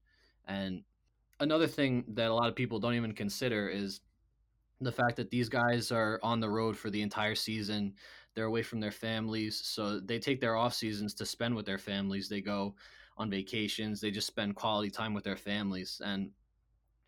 [0.47, 0.84] And
[1.39, 3.99] another thing that a lot of people don't even consider is
[4.82, 7.93] the fact that these guys are on the road for the entire season.
[8.34, 11.78] They're away from their families, so they take their off seasons to spend with their
[11.78, 12.30] families.
[12.30, 12.76] They go
[13.18, 13.99] on vacations.
[13.99, 16.01] They just spend quality time with their families.
[16.03, 16.32] And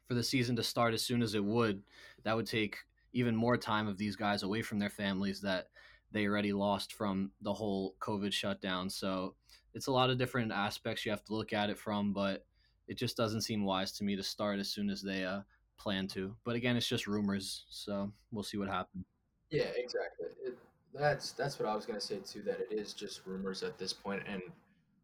[0.07, 1.83] for the season to start as soon as it would,
[2.23, 2.77] that would take
[3.13, 5.67] even more time of these guys away from their families that
[6.11, 8.89] they already lost from the whole COVID shutdown.
[8.89, 9.35] So
[9.73, 12.45] it's a lot of different aspects you have to look at it from, but
[12.87, 15.41] it just doesn't seem wise to me to start as soon as they uh,
[15.77, 16.35] plan to.
[16.43, 19.05] But again, it's just rumors, so we'll see what happens.
[19.49, 20.27] Yeah, exactly.
[20.43, 20.57] It,
[20.93, 22.41] that's that's what I was gonna say too.
[22.41, 24.41] That it is just rumors at this point, and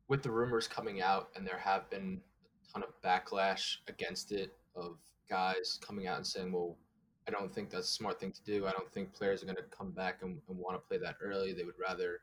[0.10, 2.20] with the rumors coming out, and there have been
[2.70, 4.98] a ton of backlash against it of
[5.30, 6.76] guys coming out and saying, "Well,
[7.28, 8.66] I don't think that's a smart thing to do.
[8.66, 11.18] I don't think players are going to come back and, and want to play that
[11.22, 11.54] early.
[11.54, 12.22] They would rather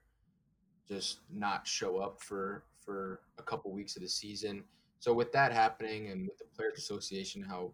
[0.88, 4.64] just not show up for for a couple weeks of the season."
[5.00, 7.72] So with that happening, and with the Players Association, how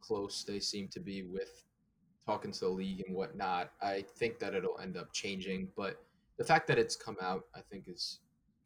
[0.00, 1.64] close they seem to be with
[2.24, 5.68] talking to the league and whatnot, I think that it'll end up changing.
[5.76, 6.02] But
[6.38, 8.20] the fact that it's come out, I think, is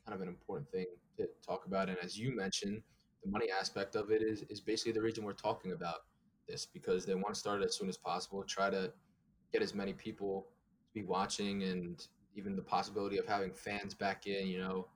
[0.07, 0.87] kind of an important thing
[1.17, 1.89] to talk about.
[1.89, 2.83] And as you mentioned,
[3.25, 6.03] the money aspect of it is is basically the reason we're talking about
[6.49, 8.92] this because they want to start it as soon as possible, try to
[9.53, 10.47] get as many people
[10.86, 14.47] to be watching, and even the possibility of having fans back in.
[14.47, 14.88] You know,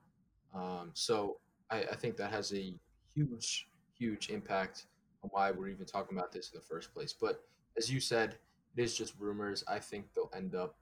[0.53, 1.37] um, so
[1.69, 2.73] I, I think that has a
[3.13, 4.85] huge, huge impact
[5.23, 7.13] on why we're even talking about this in the first place.
[7.13, 7.43] But
[7.77, 8.37] as you said,
[8.75, 9.63] it is just rumors.
[9.67, 10.75] I think they'll end up,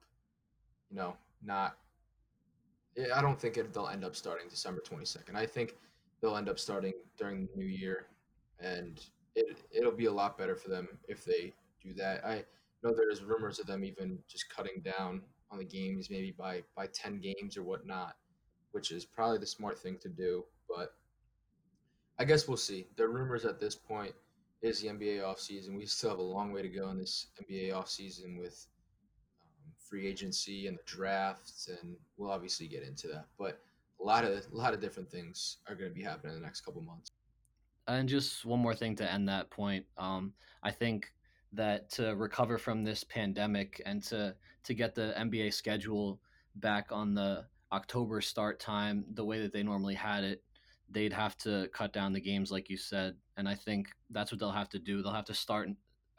[0.89, 1.77] you know, not.
[3.15, 5.37] I don't think it, they'll end up starting December twenty second.
[5.37, 5.75] I think
[6.21, 8.07] they'll end up starting during the new year,
[8.59, 8.99] and
[9.39, 12.25] it it'll be a lot better for them if they do that.
[12.25, 12.43] I
[12.83, 15.21] know there's rumors of them even just cutting down
[15.51, 18.15] on the games, maybe by by ten games or whatnot,
[18.71, 20.43] which is probably the smart thing to do.
[20.67, 20.93] But
[22.19, 22.87] I guess we'll see.
[22.97, 24.13] The rumors at this point
[24.61, 25.77] is the NBA offseason.
[25.77, 28.67] We still have a long way to go in this NBA offseason with
[29.41, 33.27] um, free agency and the drafts, and we'll obviously get into that.
[33.37, 33.61] But
[34.01, 36.45] a lot of a lot of different things are going to be happening in the
[36.45, 37.11] next couple months.
[37.89, 39.85] And just one more thing to end that point.
[39.97, 41.11] Um, I think
[41.53, 46.19] that to recover from this pandemic and to to get the NBA schedule
[46.55, 50.43] back on the October start time, the way that they normally had it,
[50.89, 53.15] they'd have to cut down the games, like you said.
[53.37, 55.01] And I think that's what they'll have to do.
[55.01, 55.69] They'll have to start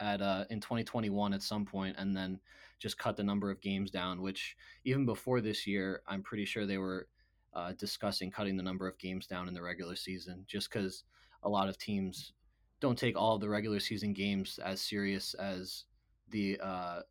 [0.01, 2.39] at uh, in 2021 at some point, and then
[2.79, 4.21] just cut the number of games down.
[4.21, 7.07] Which even before this year, I'm pretty sure they were
[7.53, 11.05] uh, discussing cutting the number of games down in the regular season, just because
[11.43, 12.33] a lot of teams
[12.79, 15.85] don't take all the regular season games as serious as
[16.29, 17.01] the uh,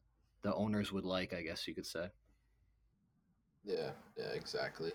[0.43, 1.33] the owners would like.
[1.33, 2.09] I guess you could say.
[3.65, 4.93] Yeah, yeah, exactly.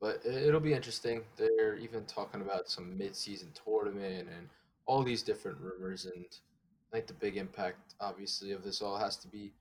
[0.00, 1.22] But it'll be interesting.
[1.36, 4.48] They're even talking about some mid-season tournament and
[4.86, 6.04] all these different rumors.
[6.04, 6.26] And
[6.92, 9.54] I think the big impact, obviously, of this all has to be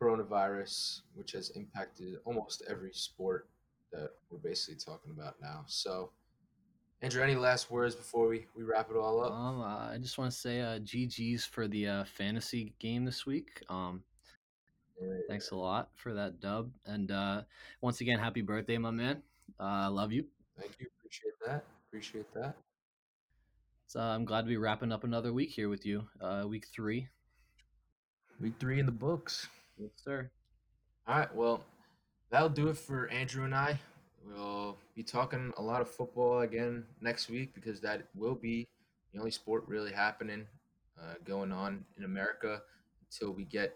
[0.00, 3.48] coronavirus, which has impacted almost every sport
[3.92, 5.64] that we're basically talking about now.
[5.66, 6.10] So,
[7.04, 9.30] Andrew, any last words before we, we wrap it all up?
[9.30, 13.26] Um, uh, I just want to say uh, GG's for the uh, fantasy game this
[13.26, 13.62] week.
[13.68, 14.02] Um,
[14.98, 15.18] yeah.
[15.28, 16.70] Thanks a lot for that dub.
[16.86, 17.42] And uh,
[17.82, 19.22] once again, happy birthday, my man.
[19.60, 20.24] I uh, love you.
[20.58, 20.86] Thank you.
[20.98, 21.64] Appreciate that.
[21.88, 22.54] Appreciate that.
[23.86, 26.06] So I'm glad to be wrapping up another week here with you.
[26.22, 27.08] Uh, week three.
[28.40, 29.46] Week three in the books.
[29.76, 30.30] Yes, sir.
[31.06, 31.34] All right.
[31.34, 31.64] Well,
[32.30, 33.78] that'll do it for Andrew and I.
[34.26, 38.66] We'll be talking a lot of football again next week because that will be
[39.12, 40.46] the only sport really happening
[41.00, 42.62] uh, going on in America
[43.02, 43.74] until we get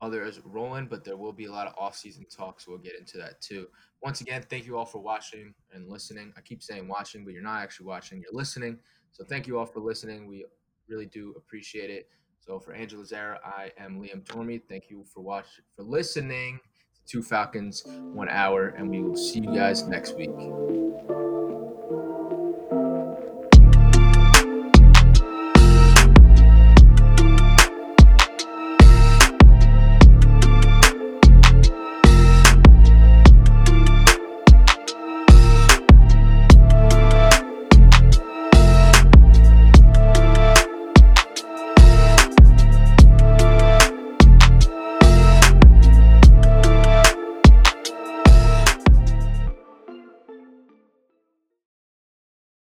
[0.00, 0.86] others rolling.
[0.86, 2.68] But there will be a lot of off-season talks.
[2.68, 3.68] We'll get into that too.
[4.02, 6.32] Once again, thank you all for watching and listening.
[6.36, 8.20] I keep saying watching, but you're not actually watching.
[8.20, 8.78] You're listening.
[9.12, 10.26] So thank you all for listening.
[10.26, 10.44] We
[10.88, 12.08] really do appreciate it.
[12.40, 14.60] So for Andrew Zara, I am Liam Tormey.
[14.68, 16.58] Thank you for watching, for listening
[17.06, 20.30] Two Falcons, one hour, and we will see you guys next week.